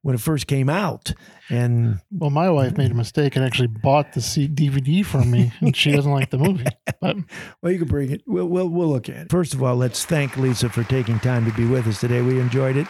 when 0.00 0.14
it 0.14 0.22
first 0.22 0.46
came 0.46 0.70
out, 0.70 1.12
and 1.50 2.00
well, 2.10 2.30
my 2.30 2.48
wife 2.48 2.78
made 2.78 2.90
a 2.90 2.94
mistake 2.94 3.36
and 3.36 3.44
actually 3.44 3.68
bought 3.68 4.14
the 4.14 4.20
DVD 4.20 5.04
from 5.04 5.30
me, 5.30 5.52
and 5.60 5.76
she 5.76 5.92
doesn't 5.92 6.10
like 6.12 6.30
the 6.30 6.38
movie. 6.38 6.64
But 7.00 7.16
well, 7.62 7.72
you 7.72 7.78
can 7.78 7.88
bring 7.88 8.10
it. 8.10 8.22
We'll, 8.26 8.46
we'll 8.46 8.68
we'll 8.68 8.88
look 8.88 9.08
at 9.08 9.16
it. 9.16 9.30
First 9.30 9.54
of 9.54 9.62
all, 9.62 9.76
let's 9.76 10.04
thank 10.04 10.36
Lisa 10.36 10.68
for 10.68 10.84
taking 10.84 11.18
time 11.20 11.44
to 11.46 11.52
be 11.52 11.66
with 11.66 11.86
us 11.86 12.00
today. 12.00 12.20
We 12.22 12.38
enjoyed 12.40 12.76
it, 12.76 12.86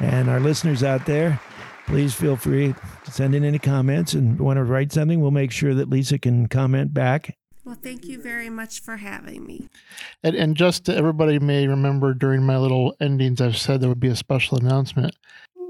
and 0.00 0.28
our 0.28 0.40
listeners 0.40 0.82
out 0.82 1.04
there. 1.06 1.40
Please 1.86 2.14
feel 2.14 2.36
free 2.36 2.74
to 3.04 3.10
send 3.10 3.34
in 3.34 3.44
any 3.44 3.58
comments 3.58 4.14
and 4.14 4.38
want 4.38 4.56
to 4.56 4.64
write 4.64 4.92
something. 4.92 5.20
We'll 5.20 5.30
make 5.30 5.50
sure 5.50 5.74
that 5.74 5.90
Lisa 5.90 6.18
can 6.18 6.48
comment 6.48 6.94
back. 6.94 7.36
Well, 7.64 7.78
thank 7.82 8.04
you 8.04 8.20
very 8.20 8.50
much 8.50 8.80
for 8.80 8.96
having 8.96 9.46
me. 9.46 9.68
And, 10.22 10.36
and 10.36 10.56
just 10.56 10.84
to, 10.84 10.94
everybody 10.94 11.38
may 11.38 11.66
remember 11.66 12.12
during 12.12 12.42
my 12.42 12.58
little 12.58 12.94
endings, 13.00 13.40
I've 13.40 13.56
said 13.56 13.80
there 13.80 13.88
would 13.88 14.00
be 14.00 14.08
a 14.08 14.16
special 14.16 14.58
announcement. 14.58 15.16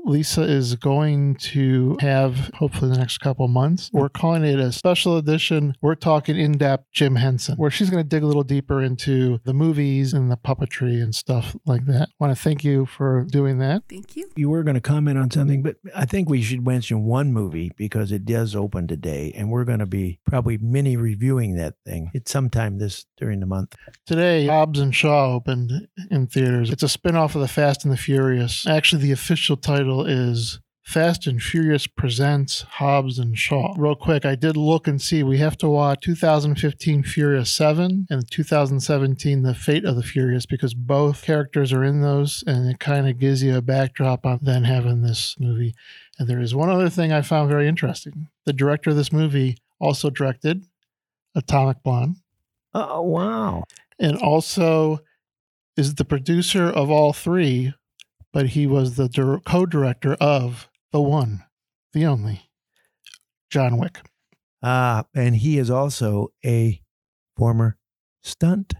Lisa 0.04 0.42
is 0.42 0.74
going 0.76 1.34
to 1.36 1.96
have, 2.00 2.50
hopefully, 2.54 2.90
the 2.90 2.98
next 2.98 3.18
couple 3.18 3.48
months. 3.48 3.90
We're 3.92 4.10
calling 4.10 4.44
it 4.44 4.58
a 4.58 4.70
special 4.70 5.16
edition. 5.16 5.74
We're 5.80 5.94
talking 5.94 6.38
in 6.38 6.52
depth 6.58 6.84
Jim 6.92 7.16
Henson, 7.16 7.56
where 7.56 7.70
she's 7.70 7.90
going 7.90 8.02
to 8.02 8.08
dig 8.08 8.22
a 8.22 8.26
little 8.26 8.44
deeper 8.44 8.82
into 8.82 9.40
the 9.44 9.54
movies 9.54 10.12
and 10.12 10.30
the 10.30 10.36
puppetry 10.36 11.02
and 11.02 11.14
stuff 11.14 11.56
like 11.66 11.86
that. 11.86 12.08
I 12.10 12.14
want 12.20 12.36
to 12.36 12.42
thank 12.42 12.64
you 12.64 12.86
for 12.86 13.26
doing 13.30 13.58
that. 13.58 13.84
Thank 13.88 14.14
you. 14.16 14.30
you 14.36 14.50
were 14.50 14.62
going 14.62 14.74
to 14.74 14.80
comment 14.80 15.18
on 15.18 15.30
something, 15.30 15.62
but 15.62 15.76
I 15.94 16.04
think 16.04 16.28
we 16.28 16.42
should 16.42 16.66
mention 16.66 17.04
one 17.04 17.32
movie 17.32 17.72
because 17.76 18.12
it 18.12 18.26
does 18.26 18.54
open 18.54 18.86
today, 18.86 19.32
and 19.34 19.50
we're 19.50 19.64
going 19.64 19.78
to 19.78 19.86
be 19.86 20.20
probably 20.26 20.58
mini 20.58 20.96
reviewing 20.96 21.56
that 21.56 21.74
thing. 21.86 22.10
It's 22.12 22.30
sometime 22.30 22.78
this 22.78 23.06
during 23.16 23.40
the 23.40 23.46
month. 23.46 23.74
Today, 24.06 24.46
Hobbs 24.46 24.80
and 24.80 24.94
Shaw 24.94 25.32
opened 25.34 25.88
in 26.10 26.26
theaters. 26.26 26.70
It's 26.70 26.82
a 26.82 26.88
spin 26.88 27.16
off 27.16 27.34
of 27.34 27.40
The 27.40 27.48
Fast 27.48 27.84
and 27.84 27.92
the 27.92 27.96
Furious. 27.96 28.66
Actually, 28.66 29.02
the 29.02 29.12
official 29.12 29.56
title 29.56 29.93
is 30.02 30.58
Fast 30.82 31.26
and 31.26 31.42
Furious 31.42 31.86
Presents 31.86 32.62
Hobbs 32.62 33.18
and 33.18 33.38
Shaw. 33.38 33.74
Real 33.78 33.94
quick, 33.94 34.26
I 34.26 34.34
did 34.34 34.54
look 34.56 34.86
and 34.86 35.00
see 35.00 35.22
we 35.22 35.38
have 35.38 35.56
to 35.58 35.68
watch 35.68 36.04
2015 36.04 37.02
Furious 37.04 37.50
7 37.50 38.06
and 38.10 38.30
2017 38.30 39.42
The 39.42 39.54
Fate 39.54 39.84
of 39.86 39.96
the 39.96 40.02
Furious 40.02 40.44
because 40.44 40.74
both 40.74 41.22
characters 41.22 41.72
are 41.72 41.82
in 41.84 42.02
those 42.02 42.44
and 42.46 42.68
it 42.68 42.80
kind 42.80 43.08
of 43.08 43.18
gives 43.18 43.42
you 43.42 43.56
a 43.56 43.62
backdrop 43.62 44.26
on 44.26 44.40
then 44.42 44.64
having 44.64 45.00
this 45.00 45.36
movie. 45.38 45.74
And 46.18 46.28
there 46.28 46.40
is 46.40 46.54
one 46.54 46.68
other 46.68 46.90
thing 46.90 47.12
I 47.12 47.22
found 47.22 47.48
very 47.48 47.66
interesting. 47.66 48.28
The 48.44 48.52
director 48.52 48.90
of 48.90 48.96
this 48.96 49.12
movie 49.12 49.56
also 49.80 50.10
directed 50.10 50.64
Atomic 51.34 51.82
Blonde 51.82 52.16
Oh, 52.74 53.00
wow. 53.02 53.64
and 53.98 54.18
also 54.18 55.00
is 55.76 55.94
the 55.94 56.04
producer 56.04 56.66
of 56.66 56.90
all 56.90 57.12
three, 57.12 57.72
but 58.34 58.48
he 58.48 58.66
was 58.66 58.96
the 58.96 59.08
dir- 59.08 59.40
co-director 59.46 60.14
of 60.20 60.68
the 60.92 61.00
one, 61.00 61.44
the 61.92 62.04
only, 62.04 62.50
John 63.48 63.78
Wick. 63.78 64.00
Ah, 64.62 65.04
and 65.14 65.36
he 65.36 65.56
is 65.56 65.70
also 65.70 66.32
a 66.44 66.82
former 67.36 67.78
stunt. 68.22 68.74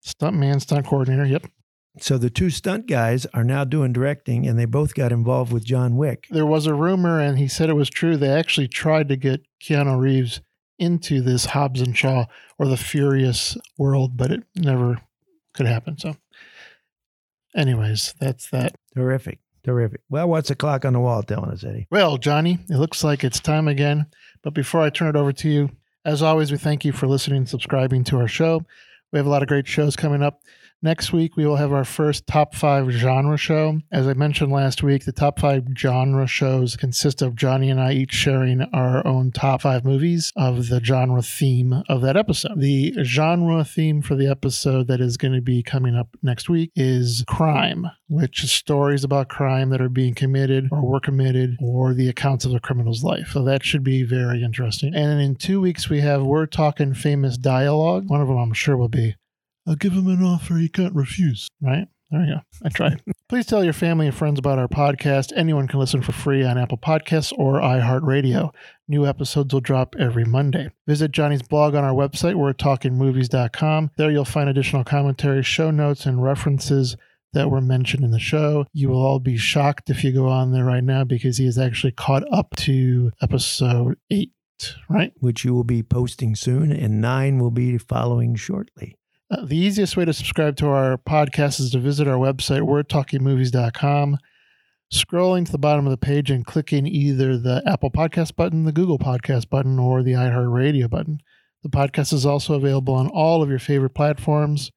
stunt 0.00 0.36
man, 0.36 0.58
stunt 0.58 0.86
coordinator. 0.86 1.24
Yep. 1.24 1.46
So 2.00 2.18
the 2.18 2.30
two 2.30 2.50
stunt 2.50 2.86
guys 2.86 3.26
are 3.34 3.44
now 3.44 3.64
doing 3.64 3.92
directing, 3.92 4.46
and 4.46 4.58
they 4.58 4.64
both 4.64 4.94
got 4.94 5.12
involved 5.12 5.52
with 5.52 5.64
John 5.64 5.96
Wick. 5.96 6.26
There 6.30 6.46
was 6.46 6.66
a 6.66 6.74
rumor, 6.74 7.20
and 7.20 7.38
he 7.38 7.48
said 7.48 7.70
it 7.70 7.74
was 7.74 7.90
true. 7.90 8.16
They 8.16 8.28
actually 8.30 8.68
tried 8.68 9.08
to 9.08 9.16
get 9.16 9.42
Keanu 9.62 9.98
Reeves 9.98 10.40
into 10.78 11.20
this 11.20 11.46
Hobbs 11.46 11.80
and 11.80 11.96
Shaw 11.96 12.26
or 12.58 12.66
the 12.66 12.76
Furious 12.76 13.56
world, 13.76 14.16
but 14.16 14.30
it 14.30 14.44
never 14.56 15.00
could 15.54 15.66
happen. 15.66 15.98
So, 15.98 16.16
anyways, 17.54 18.14
that's 18.20 18.48
that. 18.50 18.76
Terrific. 18.98 19.38
Terrific. 19.62 20.00
Well, 20.08 20.28
what's 20.28 20.48
the 20.48 20.56
clock 20.56 20.84
on 20.84 20.94
the 20.94 20.98
wall 20.98 21.22
telling 21.22 21.52
us, 21.52 21.62
Eddie? 21.62 21.86
Well, 21.88 22.18
Johnny, 22.18 22.58
it 22.68 22.78
looks 22.78 23.04
like 23.04 23.22
it's 23.22 23.38
time 23.38 23.68
again. 23.68 24.06
But 24.42 24.54
before 24.54 24.80
I 24.80 24.90
turn 24.90 25.08
it 25.08 25.14
over 25.16 25.32
to 25.32 25.48
you, 25.48 25.70
as 26.04 26.20
always, 26.20 26.50
we 26.50 26.58
thank 26.58 26.84
you 26.84 26.90
for 26.90 27.06
listening 27.06 27.38
and 27.38 27.48
subscribing 27.48 28.02
to 28.04 28.18
our 28.18 28.26
show. 28.26 28.64
We 29.12 29.18
have 29.20 29.26
a 29.26 29.30
lot 29.30 29.42
of 29.42 29.48
great 29.48 29.68
shows 29.68 29.94
coming 29.94 30.20
up. 30.20 30.40
Next 30.80 31.12
week, 31.12 31.36
we 31.36 31.44
will 31.44 31.56
have 31.56 31.72
our 31.72 31.84
first 31.84 32.28
top 32.28 32.54
five 32.54 32.88
genre 32.90 33.36
show. 33.36 33.80
As 33.90 34.06
I 34.06 34.12
mentioned 34.12 34.52
last 34.52 34.80
week, 34.80 35.04
the 35.04 35.12
top 35.12 35.40
five 35.40 35.64
genre 35.76 36.28
shows 36.28 36.76
consist 36.76 37.20
of 37.20 37.34
Johnny 37.34 37.68
and 37.68 37.80
I 37.80 37.94
each 37.94 38.12
sharing 38.12 38.62
our 38.72 39.04
own 39.04 39.32
top 39.32 39.62
five 39.62 39.84
movies 39.84 40.32
of 40.36 40.68
the 40.68 40.80
genre 40.84 41.20
theme 41.20 41.82
of 41.88 42.00
that 42.02 42.16
episode. 42.16 42.60
The 42.60 42.94
genre 43.02 43.64
theme 43.64 44.02
for 44.02 44.14
the 44.14 44.28
episode 44.28 44.86
that 44.86 45.00
is 45.00 45.16
going 45.16 45.34
to 45.34 45.40
be 45.40 45.64
coming 45.64 45.96
up 45.96 46.16
next 46.22 46.48
week 46.48 46.70
is 46.76 47.24
crime, 47.26 47.90
which 48.08 48.44
is 48.44 48.52
stories 48.52 49.02
about 49.02 49.28
crime 49.28 49.70
that 49.70 49.80
are 49.80 49.88
being 49.88 50.14
committed 50.14 50.68
or 50.70 50.82
were 50.82 51.00
committed 51.00 51.56
or 51.60 51.92
the 51.92 52.08
accounts 52.08 52.44
of 52.44 52.54
a 52.54 52.60
criminal's 52.60 53.02
life. 53.02 53.30
So 53.32 53.42
that 53.42 53.64
should 53.64 53.82
be 53.82 54.04
very 54.04 54.44
interesting. 54.44 54.94
And 54.94 55.20
in 55.20 55.34
two 55.34 55.60
weeks, 55.60 55.90
we 55.90 56.02
have 56.02 56.22
We're 56.22 56.46
Talking 56.46 56.94
Famous 56.94 57.36
Dialogue. 57.36 58.08
One 58.08 58.20
of 58.20 58.28
them 58.28 58.38
I'm 58.38 58.52
sure 58.52 58.76
will 58.76 58.88
be 58.88 59.16
I'll 59.68 59.76
give 59.76 59.92
him 59.92 60.08
an 60.08 60.24
offer 60.24 60.56
he 60.56 60.68
can't 60.68 60.94
refuse. 60.94 61.48
Right? 61.60 61.86
There 62.10 62.24
you 62.24 62.34
go. 62.36 62.40
I 62.64 62.70
tried. 62.70 63.02
Please 63.28 63.44
tell 63.44 63.62
your 63.62 63.74
family 63.74 64.06
and 64.06 64.16
friends 64.16 64.38
about 64.38 64.58
our 64.58 64.66
podcast. 64.66 65.30
Anyone 65.36 65.68
can 65.68 65.78
listen 65.78 66.00
for 66.00 66.12
free 66.12 66.42
on 66.42 66.56
Apple 66.56 66.78
Podcasts 66.78 67.34
or 67.36 67.60
iHeartRadio. 67.60 68.50
New 68.88 69.06
episodes 69.06 69.52
will 69.52 69.60
drop 69.60 69.94
every 69.98 70.24
Monday. 70.24 70.70
Visit 70.86 71.12
Johnny's 71.12 71.42
blog 71.42 71.74
on 71.74 71.84
our 71.84 71.92
website, 71.92 72.36
we're 72.36 72.54
talkingmovies.com. 72.54 73.90
There 73.98 74.10
you'll 74.10 74.24
find 74.24 74.48
additional 74.48 74.84
commentary, 74.84 75.42
show 75.42 75.70
notes, 75.70 76.06
and 76.06 76.22
references 76.22 76.96
that 77.34 77.50
were 77.50 77.60
mentioned 77.60 78.04
in 78.04 78.10
the 78.10 78.18
show. 78.18 78.64
You 78.72 78.88
will 78.88 79.04
all 79.04 79.20
be 79.20 79.36
shocked 79.36 79.90
if 79.90 80.02
you 80.02 80.12
go 80.12 80.28
on 80.28 80.52
there 80.52 80.64
right 80.64 80.82
now 80.82 81.04
because 81.04 81.36
he 81.36 81.44
is 81.44 81.58
actually 81.58 81.92
caught 81.92 82.24
up 82.32 82.56
to 82.56 83.10
episode 83.20 83.98
eight, 84.10 84.32
right? 84.88 85.12
Which 85.18 85.44
you 85.44 85.52
will 85.52 85.64
be 85.64 85.82
posting 85.82 86.34
soon, 86.34 86.72
and 86.72 87.02
nine 87.02 87.38
will 87.38 87.50
be 87.50 87.76
following 87.76 88.34
shortly. 88.34 88.96
Uh, 89.30 89.44
the 89.44 89.56
easiest 89.56 89.96
way 89.96 90.04
to 90.04 90.12
subscribe 90.12 90.56
to 90.56 90.66
our 90.68 90.96
podcast 90.96 91.60
is 91.60 91.70
to 91.70 91.78
visit 91.78 92.08
our 92.08 92.16
website, 92.16 92.62
wordtalkingmovies.com. 92.62 94.18
Scrolling 94.92 95.44
to 95.44 95.52
the 95.52 95.58
bottom 95.58 95.86
of 95.86 95.90
the 95.90 95.98
page 95.98 96.30
and 96.30 96.46
clicking 96.46 96.86
either 96.86 97.36
the 97.36 97.62
Apple 97.66 97.90
Podcast 97.90 98.36
button, 98.36 98.64
the 98.64 98.72
Google 98.72 98.98
Podcast 98.98 99.50
button, 99.50 99.78
or 99.78 100.02
the 100.02 100.12
iHeartRadio 100.12 100.88
button. 100.88 101.20
The 101.62 101.68
podcast 101.68 102.14
is 102.14 102.24
also 102.24 102.54
available 102.54 102.94
on 102.94 103.08
all 103.08 103.42
of 103.42 103.50
your 103.50 103.58
favorite 103.58 103.90
platforms 103.94 104.70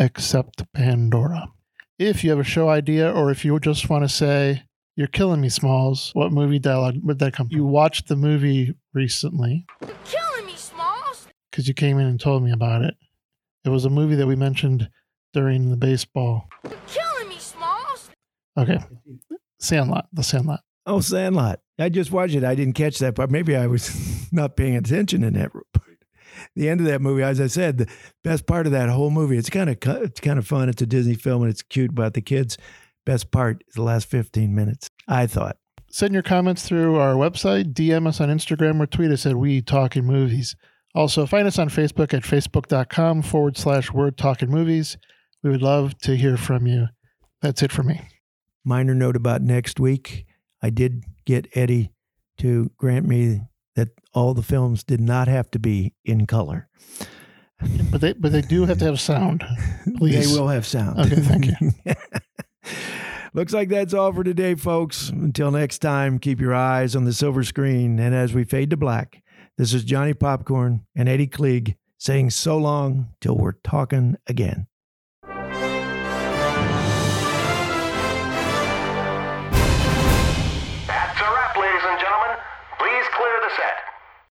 except 0.00 0.64
Pandora. 0.72 1.46
If 1.98 2.24
you 2.24 2.30
have 2.30 2.40
a 2.40 2.44
show 2.44 2.68
idea 2.68 3.10
or 3.10 3.30
if 3.30 3.44
you 3.44 3.58
just 3.60 3.88
want 3.88 4.02
to 4.02 4.08
say, 4.08 4.64
You're 4.96 5.06
killing 5.06 5.40
me, 5.42 5.48
Smalls, 5.48 6.10
what 6.14 6.32
movie 6.32 6.58
dialogue 6.58 6.96
would 7.04 7.20
that 7.20 7.34
come 7.34 7.48
from? 7.48 7.56
You 7.56 7.64
watched 7.66 8.08
the 8.08 8.16
movie 8.16 8.74
recently 8.94 9.64
You're 9.80 9.94
Killing 10.04 10.46
me, 10.46 10.56
Smalls. 10.56 11.28
because 11.52 11.68
you 11.68 11.74
came 11.74 11.98
in 11.98 12.06
and 12.06 12.18
told 12.20 12.42
me 12.42 12.50
about 12.50 12.82
it. 12.82 12.94
It 13.66 13.70
was 13.70 13.84
a 13.84 13.90
movie 13.90 14.14
that 14.14 14.26
we 14.26 14.36
mentioned 14.36 14.88
during 15.32 15.70
the 15.70 15.76
baseball. 15.76 16.48
You're 16.64 16.78
Killing 16.86 17.28
me, 17.28 17.38
Smalls. 17.38 18.10
Okay. 18.56 18.78
Sandlot, 19.58 20.06
the 20.12 20.22
Sandlot. 20.22 20.60
Oh, 20.86 21.00
Sandlot. 21.00 21.60
I 21.78 21.88
just 21.88 22.12
watched 22.12 22.34
it. 22.34 22.44
I 22.44 22.54
didn't 22.54 22.74
catch 22.74 22.98
that 23.00 23.16
part. 23.16 23.30
Maybe 23.30 23.56
I 23.56 23.66
was 23.66 24.28
not 24.32 24.56
paying 24.56 24.76
attention 24.76 25.24
in 25.24 25.34
that 25.34 25.52
part. 25.52 25.64
The 26.54 26.68
end 26.68 26.80
of 26.80 26.86
that 26.86 27.00
movie, 27.00 27.22
as 27.22 27.40
I 27.40 27.46
said, 27.46 27.78
the 27.78 27.88
best 28.22 28.46
part 28.46 28.66
of 28.66 28.72
that 28.72 28.90
whole 28.90 29.10
movie. 29.10 29.38
It's 29.38 29.48
kind 29.48 29.70
of 29.70 29.78
it's 30.02 30.20
kind 30.20 30.38
of 30.38 30.46
fun. 30.46 30.68
It's 30.68 30.82
a 30.82 30.86
Disney 30.86 31.14
film 31.14 31.42
and 31.42 31.50
it's 31.50 31.62
cute 31.62 31.90
about 31.90 32.12
the 32.12 32.20
kids. 32.20 32.58
Best 33.06 33.30
part 33.30 33.64
is 33.68 33.74
the 33.74 33.82
last 33.82 34.06
fifteen 34.08 34.54
minutes. 34.54 34.90
I 35.08 35.26
thought. 35.26 35.56
Send 35.90 36.12
your 36.12 36.22
comments 36.22 36.68
through 36.68 36.96
our 36.96 37.14
website, 37.14 37.72
DM 37.72 38.06
us 38.06 38.20
on 38.20 38.28
Instagram, 38.28 38.80
or 38.80 38.86
tweet 38.86 39.10
us 39.10 39.24
at 39.24 39.36
We 39.36 39.62
Talking 39.62 40.04
Movies. 40.04 40.54
Also, 40.96 41.26
find 41.26 41.46
us 41.46 41.58
on 41.58 41.68
Facebook 41.68 42.14
at 42.14 42.22
facebook.com 42.22 43.20
forward 43.20 43.58
slash 43.58 43.92
Word 43.92 44.16
Talking 44.16 44.50
Movies. 44.50 44.96
We 45.42 45.50
would 45.50 45.60
love 45.60 45.96
to 45.98 46.16
hear 46.16 46.38
from 46.38 46.66
you. 46.66 46.86
That's 47.42 47.62
it 47.62 47.70
for 47.70 47.82
me. 47.82 48.00
Minor 48.64 48.94
note 48.94 49.14
about 49.14 49.42
next 49.42 49.78
week. 49.78 50.24
I 50.62 50.70
did 50.70 51.04
get 51.26 51.48
Eddie 51.54 51.92
to 52.38 52.70
grant 52.78 53.06
me 53.06 53.42
that 53.74 53.90
all 54.14 54.32
the 54.32 54.42
films 54.42 54.82
did 54.82 55.00
not 55.00 55.28
have 55.28 55.50
to 55.50 55.58
be 55.58 55.92
in 56.04 56.26
color. 56.26 56.68
But 57.90 58.02
they 58.02 58.12
but 58.12 58.32
they 58.32 58.42
do 58.42 58.66
have 58.66 58.78
to 58.80 58.84
have 58.84 59.00
sound. 59.00 59.42
Please. 59.96 60.30
They 60.30 60.38
will 60.38 60.48
have 60.48 60.66
sound. 60.66 60.98
Okay, 60.98 61.14
thank 61.14 61.46
you. 61.46 61.72
Looks 63.32 63.54
like 63.54 63.70
that's 63.70 63.94
all 63.94 64.12
for 64.12 64.22
today, 64.22 64.54
folks. 64.56 65.08
Until 65.08 65.50
next 65.50 65.78
time, 65.78 66.18
keep 66.18 66.38
your 66.38 66.54
eyes 66.54 66.94
on 66.94 67.04
the 67.04 67.14
silver 67.14 67.42
screen. 67.44 67.98
And 67.98 68.14
as 68.14 68.34
we 68.34 68.44
fade 68.44 68.68
to 68.70 68.76
black, 68.76 69.22
this 69.58 69.72
is 69.72 69.84
Johnny 69.84 70.12
Popcorn 70.12 70.84
and 70.94 71.08
Eddie 71.08 71.26
Klieg 71.26 71.76
saying 71.98 72.30
so 72.30 72.58
long 72.58 73.14
till 73.20 73.36
we're 73.36 73.52
talking 73.52 74.16
again. 74.26 74.66